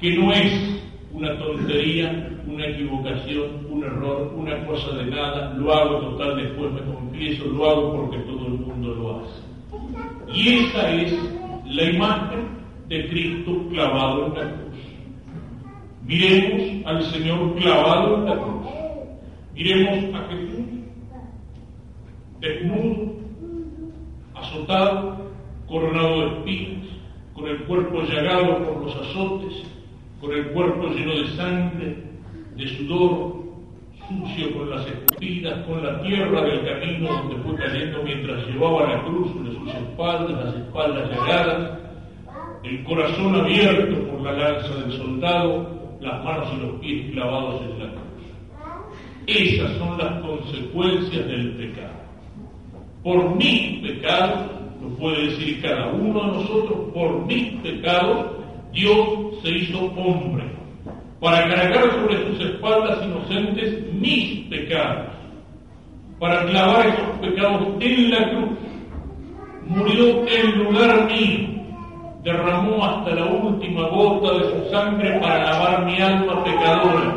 que 0.00 0.14
no 0.16 0.32
es 0.32 0.82
una 1.12 1.38
tontería, 1.38 2.30
una 2.46 2.66
equivocación, 2.66 3.66
un 3.70 3.84
error, 3.84 4.32
una 4.36 4.66
cosa 4.66 4.96
de 4.96 5.06
nada, 5.06 5.54
lo 5.54 5.72
hago 5.72 5.98
total, 6.00 6.36
después 6.36 6.72
me 6.72 6.82
confieso, 6.82 7.46
lo 7.46 7.70
hago 7.70 7.96
porque 7.96 8.18
todo 8.18 8.46
el 8.46 8.52
mundo 8.52 8.94
lo 8.94 9.20
hace. 9.20 9.42
Y 10.32 10.48
esa 10.58 10.92
es 10.92 11.12
la 11.66 11.84
imagen 11.84 12.48
de 12.88 13.08
Cristo 13.08 13.66
clavado 13.70 14.26
en 14.26 14.34
la 14.34 14.52
cruz. 14.52 14.64
Miremos 16.04 16.86
al 16.86 17.02
Señor 17.04 17.54
clavado 17.56 18.16
en 18.16 18.24
la 18.26 18.36
cruz. 18.36 18.66
Miremos 19.54 20.14
a 20.14 20.28
Jesús 20.28 20.74
desnudo, 22.40 23.14
azotado, 24.34 25.23
coronado 25.74 26.20
de 26.20 26.26
espinas, 26.26 26.86
con 27.34 27.48
el 27.48 27.58
cuerpo 27.64 28.02
llagado 28.02 28.64
por 28.64 28.84
los 28.84 28.94
azotes, 28.94 29.64
con 30.20 30.32
el 30.32 30.46
cuerpo 30.52 30.86
lleno 30.86 31.16
de 31.16 31.26
sangre, 31.36 31.96
de 32.54 32.68
sudor, 32.76 33.42
sucio 34.06 34.56
con 34.56 34.70
las 34.70 34.86
escupidas, 34.86 35.66
con 35.66 35.82
la 35.82 36.00
tierra 36.02 36.42
del 36.42 36.64
camino 36.64 37.08
donde 37.08 37.36
fue 37.42 37.56
cayendo 37.56 38.04
mientras 38.04 38.46
llevaba 38.46 38.88
la 38.88 39.02
cruz 39.02 39.32
sobre 39.32 39.52
sus 39.52 39.68
espaldas, 39.74 40.44
las 40.44 40.54
espaldas 40.54 41.10
llagadas, 41.10 41.78
el 42.62 42.84
corazón 42.84 43.34
abierto 43.34 44.10
por 44.10 44.20
la 44.20 44.32
lanza 44.32 44.74
del 44.76 44.92
soldado, 44.92 45.98
las 46.00 46.24
manos 46.24 46.52
y 46.56 46.60
los 46.60 46.80
pies 46.80 47.10
clavados 47.10 47.62
en 47.62 47.78
la 47.80 47.90
cruz. 47.90 48.04
Esas 49.26 49.76
son 49.78 49.98
las 49.98 50.20
consecuencias 50.22 51.26
del 51.26 51.56
pecado. 51.56 52.04
Por 53.02 53.34
mis 53.34 53.80
pecados 53.80 54.53
puede 54.98 55.26
decir 55.28 55.62
cada 55.62 55.88
uno 55.88 56.20
de 56.20 56.26
nosotros, 56.38 56.78
por 56.92 57.26
mis 57.26 57.54
pecados, 57.60 58.26
Dios 58.72 58.96
se 59.42 59.50
hizo 59.50 59.84
hombre, 59.96 60.44
para 61.20 61.48
cargar 61.48 61.90
sobre 61.92 62.26
sus 62.26 62.40
espaldas 62.46 62.98
inocentes 63.04 63.92
mis 63.92 64.46
pecados, 64.48 65.06
para 66.18 66.44
clavar 66.46 66.86
esos 66.86 67.18
pecados 67.20 67.62
en 67.80 68.10
la 68.10 68.30
cruz. 68.30 68.58
Murió 69.66 70.26
en 70.28 70.58
lugar 70.64 71.06
mío, 71.06 71.48
derramó 72.22 72.84
hasta 72.84 73.14
la 73.14 73.26
última 73.26 73.88
gota 73.88 74.38
de 74.38 74.44
su 74.50 74.70
sangre 74.70 75.18
para 75.20 75.44
lavar 75.44 75.86
mi 75.86 76.00
alma 76.00 76.44
pecadora, 76.44 77.14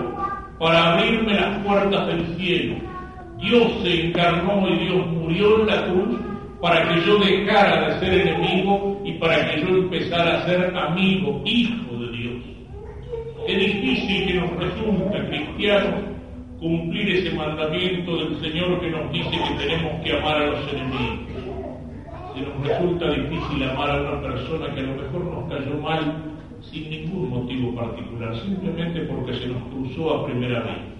para 0.59 0.93
abrirme 0.93 1.33
las 1.33 1.57
puertas 1.65 2.07
del 2.07 2.35
cielo. 2.37 2.75
Dios 3.39 3.71
se 3.83 4.07
encarnó 4.07 4.67
y 4.67 4.77
Dios 4.85 5.07
murió 5.07 5.61
en 5.61 5.67
la 5.67 5.85
cruz 5.85 6.26
para 6.61 6.87
que 6.87 7.01
yo 7.05 7.17
dejara 7.19 7.87
de 7.87 7.99
ser 7.99 8.27
enemigo 8.27 8.99
y 9.03 9.13
para 9.13 9.49
que 9.49 9.61
yo 9.61 9.67
empezara 9.67 10.39
a 10.39 10.45
ser 10.45 10.75
amigo, 10.75 11.41
hijo 11.45 11.95
de 11.97 12.17
Dios. 12.17 12.43
Es 13.47 13.59
difícil 13.59 14.27
que 14.27 14.33
nos 14.33 14.51
resulta, 14.57 15.27
cristianos, 15.27 16.03
cumplir 16.59 17.09
ese 17.17 17.35
mandamiento 17.35 18.17
del 18.17 18.41
Señor 18.41 18.79
que 18.79 18.89
nos 18.89 19.11
dice 19.11 19.29
que 19.29 19.65
tenemos 19.65 20.03
que 20.03 20.17
amar 20.17 20.37
a 20.37 20.47
los 20.47 20.73
enemigos. 20.73 21.19
Se 22.33 22.41
nos 22.41 22.67
resulta 22.67 23.11
difícil 23.11 23.69
amar 23.69 23.91
a 23.91 24.01
una 24.01 24.21
persona 24.21 24.73
que 24.73 24.81
a 24.81 24.83
lo 24.83 24.95
mejor 24.95 25.25
nos 25.25 25.49
cayó 25.49 25.77
mal 25.79 26.23
sin 26.61 26.89
ningún 26.89 27.29
motivo 27.29 27.75
particular, 27.75 28.35
simplemente 28.41 29.01
porque 29.01 29.33
se 29.35 29.47
nos 29.47 29.63
cruzó 29.69 30.15
a 30.15 30.25
primera 30.25 30.61
vez 30.61 30.96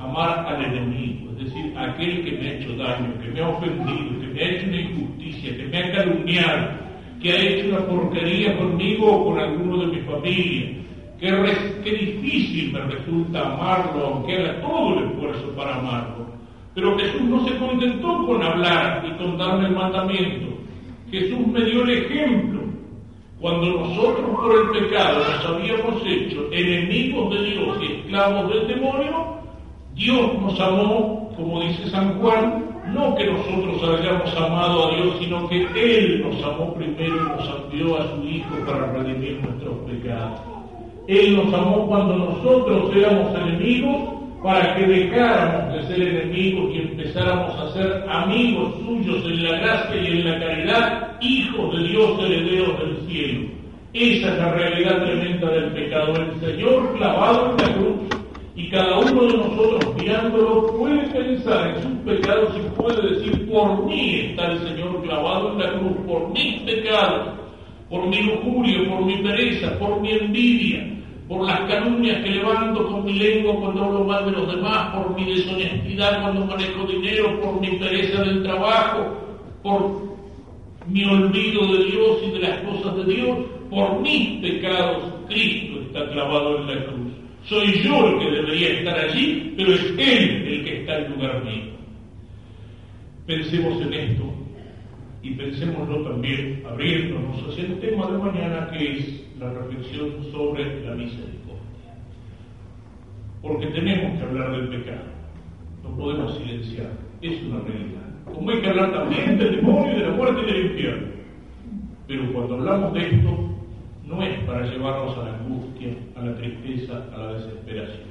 amar 0.00 0.46
al 0.46 0.64
enemigo, 0.64 1.30
es 1.32 1.44
decir, 1.44 1.74
aquel 1.76 2.24
que 2.24 2.32
me 2.32 2.48
ha 2.48 2.52
hecho 2.54 2.76
daño, 2.76 3.14
que 3.22 3.28
me 3.28 3.40
ha 3.40 3.48
ofendido, 3.48 4.20
que 4.20 4.26
me 4.28 4.40
ha 4.40 4.48
hecho 4.48 4.66
una 4.66 4.80
injusticia, 4.80 5.56
que 5.56 5.64
me 5.64 5.78
ha 5.78 5.92
calumniado, 5.92 6.68
que 7.22 7.32
ha 7.32 7.42
hecho 7.42 7.68
una 7.68 7.86
porquería 7.86 8.56
conmigo 8.56 9.12
o 9.12 9.24
con 9.26 9.38
alguno 9.38 9.78
de 9.78 9.86
mi 9.86 10.00
familia. 10.00 10.70
Qué, 11.20 11.30
difícil 11.84 12.72
me 12.72 12.80
resulta 12.80 13.40
amarlo, 13.40 14.06
aunque 14.06 14.36
haga 14.36 14.60
todo 14.62 14.98
el 14.98 15.10
esfuerzo 15.10 15.54
para 15.54 15.76
amarlo. 15.76 16.26
Pero 16.74 16.98
Jesús 16.98 17.22
no 17.22 17.46
se 17.46 17.56
contentó 17.58 18.26
con 18.26 18.42
hablar 18.42 19.04
y 19.06 19.18
con 19.18 19.36
darme 19.36 19.68
el 19.68 19.74
mandamiento. 19.74 20.46
Jesús 21.10 21.46
me 21.46 21.62
dio 21.64 21.82
el 21.82 21.90
ejemplo. 21.90 22.60
Cuando 23.38 23.80
nosotros 23.80 24.30
por 24.30 24.54
el 24.54 24.82
pecado 24.82 25.18
nos 25.18 25.44
habíamos 25.46 26.02
hecho 26.06 26.48
enemigos 26.52 27.34
de 27.34 27.50
Dios 27.50 27.78
y 27.82 27.92
esclavos 27.92 28.50
del 28.50 28.68
demonio, 28.68 29.39
Dios 29.94 30.32
nos 30.40 30.58
amó, 30.60 31.32
como 31.36 31.60
dice 31.62 31.90
San 31.90 32.18
Juan, 32.20 32.64
no 32.94 33.14
que 33.14 33.26
nosotros 33.26 34.00
hayamos 34.00 34.36
amado 34.36 34.88
a 34.88 34.96
Dios, 34.96 35.16
sino 35.20 35.48
que 35.48 35.66
Él 35.76 36.22
nos 36.22 36.42
amó 36.44 36.74
primero 36.74 37.16
y 37.16 37.28
nos 37.28 37.50
envió 37.64 37.98
a 37.98 38.08
su 38.14 38.24
Hijo 38.24 38.56
para 38.66 38.92
redimir 38.92 39.40
nuestros 39.42 39.76
pecados. 39.88 40.40
Él 41.06 41.36
nos 41.36 41.52
amó 41.52 41.86
cuando 41.86 42.16
nosotros 42.16 42.94
éramos 42.94 43.34
enemigos 43.34 44.20
para 44.42 44.74
que 44.74 44.86
dejáramos 44.86 45.74
de 45.74 45.86
ser 45.86 46.02
enemigos 46.02 46.74
y 46.74 46.78
empezáramos 46.78 47.58
a 47.60 47.72
ser 47.72 48.04
amigos 48.08 48.74
suyos 48.84 49.24
en 49.24 49.44
la 49.44 49.58
gracia 49.58 49.96
y 50.00 50.06
en 50.06 50.24
la 50.24 50.38
caridad, 50.38 51.20
hijos 51.20 51.76
de 51.76 51.88
Dios, 51.88 52.18
herederos 52.24 52.78
del 52.78 53.08
cielo. 53.08 53.48
Esa 53.92 54.32
es 54.32 54.38
la 54.38 54.52
realidad 54.52 55.04
tremenda 55.04 55.50
del 55.50 55.72
pecado. 55.72 56.14
El 56.16 56.40
Señor 56.40 56.96
clavado 56.96 57.50
en 57.50 57.56
la 57.56 57.74
cruz 57.74 58.19
y 58.56 58.68
cada 58.68 58.98
uno 58.98 59.22
de 59.22 59.36
nosotros 59.36 59.94
mirándolo 59.96 60.76
puede 60.76 61.02
pensar 61.08 61.68
en 61.68 61.82
sus 61.82 61.92
pecados 62.04 62.52
y 62.56 62.80
puede 62.80 63.14
decir, 63.14 63.50
por 63.50 63.84
mí 63.86 64.16
está 64.30 64.52
el 64.52 64.58
Señor 64.60 65.02
clavado 65.02 65.52
en 65.52 65.58
la 65.58 65.72
cruz, 65.78 65.92
por 66.06 66.28
mis 66.30 66.60
pecados, 66.62 67.28
por 67.88 68.06
mi 68.08 68.22
lujuria, 68.22 68.88
por 68.88 69.04
mi 69.04 69.16
pereza, 69.18 69.78
por 69.78 70.00
mi 70.00 70.12
envidia, 70.12 70.86
por 71.28 71.46
las 71.46 71.60
calumnias 71.60 72.24
que 72.24 72.30
levanto 72.30 72.86
con 72.88 73.04
mi 73.04 73.12
lengua 73.12 73.54
cuando 73.60 73.84
hablo 73.84 74.04
mal 74.04 74.24
de 74.24 74.32
los 74.32 74.52
demás, 74.52 74.96
por 74.96 75.14
mi 75.14 75.24
deshonestidad 75.32 76.22
cuando 76.22 76.44
manejo 76.44 76.86
dinero, 76.86 77.40
por 77.40 77.60
mi 77.60 77.68
pereza 77.78 78.22
del 78.22 78.42
trabajo, 78.42 79.16
por 79.62 80.10
mi 80.88 81.04
olvido 81.04 81.66
de 81.68 81.84
Dios 81.84 82.18
y 82.26 82.30
de 82.32 82.38
las 82.40 82.58
cosas 82.62 82.96
de 82.96 83.14
Dios, 83.14 83.38
por 83.70 84.00
mis 84.00 84.40
pecados, 84.40 85.04
Cristo 85.28 85.80
está 85.82 86.10
clavado 86.10 86.58
en 86.58 86.66
la 86.66 86.84
cruz. 86.84 87.19
Soy 87.44 87.82
yo 87.82 88.08
el 88.08 88.18
que 88.18 88.30
debería 88.30 88.68
estar 88.78 88.98
allí, 88.98 89.54
pero 89.56 89.72
es 89.72 89.84
Él 89.98 90.46
el 90.46 90.64
que 90.64 90.80
está 90.80 90.98
en 90.98 91.12
lugar 91.12 91.44
mío. 91.44 91.64
Pensemos 93.26 93.80
en 93.82 93.92
esto 93.92 94.24
y 95.22 95.30
pensémoslo 95.34 96.02
también 96.02 96.62
abriéndonos 96.68 97.42
hacia 97.48 97.64
el 97.64 97.78
tema 97.80 98.10
de 98.10 98.18
mañana 98.18 98.70
que 98.70 98.98
es 98.98 99.26
la 99.38 99.52
reflexión 99.52 100.10
sobre 100.32 100.84
la 100.84 100.94
misericordia. 100.94 101.60
Porque 103.42 103.66
tenemos 103.68 104.18
que 104.18 104.24
hablar 104.24 104.52
del 104.52 104.68
pecado, 104.68 105.04
no 105.82 105.96
podemos 105.96 106.36
silenciar, 106.36 106.90
es 107.22 107.42
una 107.42 107.60
realidad. 107.60 108.10
Como 108.34 108.50
hay 108.50 108.60
que 108.60 108.68
hablar 108.68 108.92
también 108.92 109.38
del 109.38 109.56
demonio, 109.56 109.96
de 109.96 110.06
la 110.06 110.12
muerte 110.12 110.40
y 110.42 110.52
del 110.52 110.66
infierno. 110.66 111.06
Pero 112.06 112.32
cuando 112.32 112.54
hablamos 112.56 112.94
de 112.94 113.00
esto, 113.00 113.49
no 114.10 114.22
es 114.24 114.44
para 114.44 114.66
llevarnos 114.66 115.16
a 115.16 115.22
la 115.22 115.34
angustia, 115.36 115.94
a 116.16 116.22
la 116.22 116.34
tristeza, 116.34 117.04
a 117.14 117.18
la 117.18 117.32
desesperación. 117.34 118.10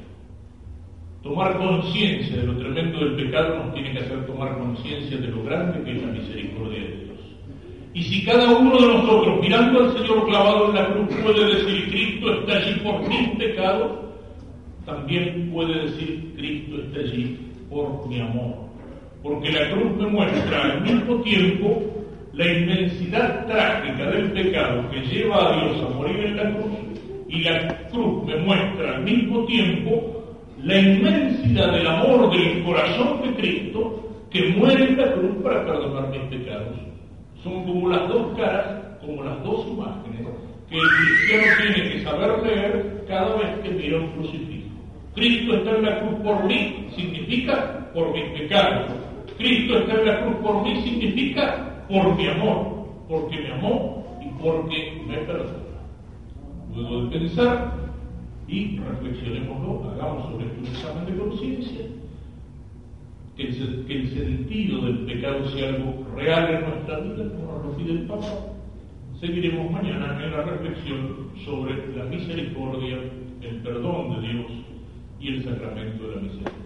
Tomar 1.22 1.58
conciencia 1.58 2.38
de 2.38 2.44
lo 2.44 2.58
tremendo 2.58 3.00
del 3.00 3.16
pecado 3.18 3.58
nos 3.58 3.74
tiene 3.74 3.92
que 3.92 4.00
hacer 4.00 4.26
tomar 4.26 4.58
conciencia 4.58 5.18
de 5.18 5.28
lo 5.28 5.44
grande 5.44 5.84
que 5.84 5.92
es 5.92 6.02
la 6.02 6.14
misericordia 6.14 6.80
de 6.80 6.96
Dios. 6.96 7.20
Y 7.94 8.04
si 8.04 8.24
cada 8.24 8.58
uno 8.58 8.80
de 8.80 8.88
nosotros, 8.88 9.42
mirando 9.42 9.80
al 9.82 9.98
Señor 9.98 10.26
clavado 10.26 10.70
en 10.70 10.76
la 10.76 10.94
cruz, 10.94 11.10
puede 11.22 11.56
decir, 11.56 11.90
Cristo 11.90 12.34
está 12.34 12.58
allí 12.58 12.80
por 12.80 13.10
mis 13.10 13.30
pecados, 13.38 13.92
también 14.86 15.50
puede 15.52 15.82
decir, 15.82 16.34
Cristo 16.38 16.82
está 16.82 17.00
allí 17.02 17.38
por 17.70 18.08
mi 18.08 18.22
amor. 18.22 18.70
Porque 19.22 19.52
la 19.52 19.70
cruz 19.72 19.98
me 19.98 20.08
muestra 20.08 20.62
al 20.62 20.82
mismo 20.82 21.22
tiempo 21.24 21.99
la 22.40 22.48
inmensidad 22.48 23.46
trágica 23.48 24.12
del 24.12 24.32
pecado 24.32 24.90
que 24.90 25.02
lleva 25.02 25.46
a 25.46 25.62
Dios 25.62 25.84
a 25.84 25.90
morir 25.94 26.24
en 26.24 26.38
la 26.38 26.44
cruz 26.54 26.72
y 27.28 27.42
la 27.42 27.68
cruz 27.90 28.24
me 28.26 28.38
muestra 28.38 28.96
al 28.96 29.04
mismo 29.04 29.44
tiempo 29.44 30.24
la 30.64 30.80
inmensidad 30.80 31.74
del 31.74 31.86
amor 31.86 32.32
del 32.32 32.64
corazón 32.64 33.24
de 33.24 33.34
Cristo 33.42 34.24
que 34.32 34.54
muere 34.54 34.86
en 34.86 34.98
la 34.98 35.12
cruz 35.16 35.36
para 35.44 35.66
perdonar 35.66 36.10
mis 36.12 36.40
pecados. 36.40 36.78
Son 37.44 37.66
como 37.66 37.90
las 37.90 38.08
dos 38.08 38.38
caras, 38.38 38.84
como 39.02 39.22
las 39.22 39.44
dos 39.44 39.68
imágenes 39.68 40.28
que 40.70 40.78
el 40.78 40.88
cristiano 40.88 41.74
tiene 41.74 41.92
que 41.92 42.04
saber 42.04 42.44
leer 42.44 43.06
cada 43.10 43.36
vez 43.36 43.60
que 43.64 43.70
mira 43.72 43.98
un 43.98 44.12
crucifijo. 44.12 44.70
Cristo 45.14 45.56
está 45.56 45.76
en 45.76 45.84
la 45.84 46.00
cruz 46.00 46.20
por 46.24 46.46
mí, 46.46 46.88
significa 46.96 47.90
por 47.94 48.14
mis 48.14 48.30
pecados. 48.40 48.94
Cristo 49.38 49.80
está 49.80 49.94
en 49.94 50.06
la 50.06 50.22
cruz 50.22 50.36
por 50.38 50.64
mí, 50.64 50.82
significa 50.84 51.69
por 51.90 52.16
mi 52.16 52.28
amor, 52.28 52.86
porque 53.10 53.40
me 53.40 53.52
amó 53.52 54.06
y 54.22 54.42
porque 54.42 55.02
me 55.08 55.18
perdona. 55.18 55.58
Luego 56.76 57.06
de 57.06 57.20
pensar 57.20 57.74
y 58.48 58.78
reflexionémoslo, 58.78 59.92
hagamos 59.92 60.32
sobre 60.32 60.46
esto 60.46 60.60
un 60.60 60.68
examen 60.68 61.06
de 61.06 61.18
conciencia, 61.18 61.86
que 63.36 63.48
que 63.88 63.94
el 63.96 64.10
sentido 64.10 64.82
del 64.86 65.00
pecado 65.06 65.50
sea 65.50 65.70
algo 65.70 66.06
real 66.16 66.54
en 66.54 66.70
nuestra 66.70 67.00
vida, 67.00 67.30
como 67.30 67.54
nos 67.54 67.66
lo 67.66 67.78
pide 67.78 67.92
el 67.92 68.06
Papa. 68.06 68.46
Seguiremos 69.20 69.72
mañana 69.72 70.24
en 70.24 70.32
la 70.32 70.44
reflexión 70.44 71.30
sobre 71.44 71.96
la 71.96 72.06
misericordia, 72.06 73.00
el 73.42 73.56
perdón 73.64 74.22
de 74.22 74.28
Dios 74.28 74.52
y 75.20 75.28
el 75.30 75.44
sacramento 75.44 76.08
de 76.08 76.16
la 76.16 76.22
misericordia. 76.22 76.60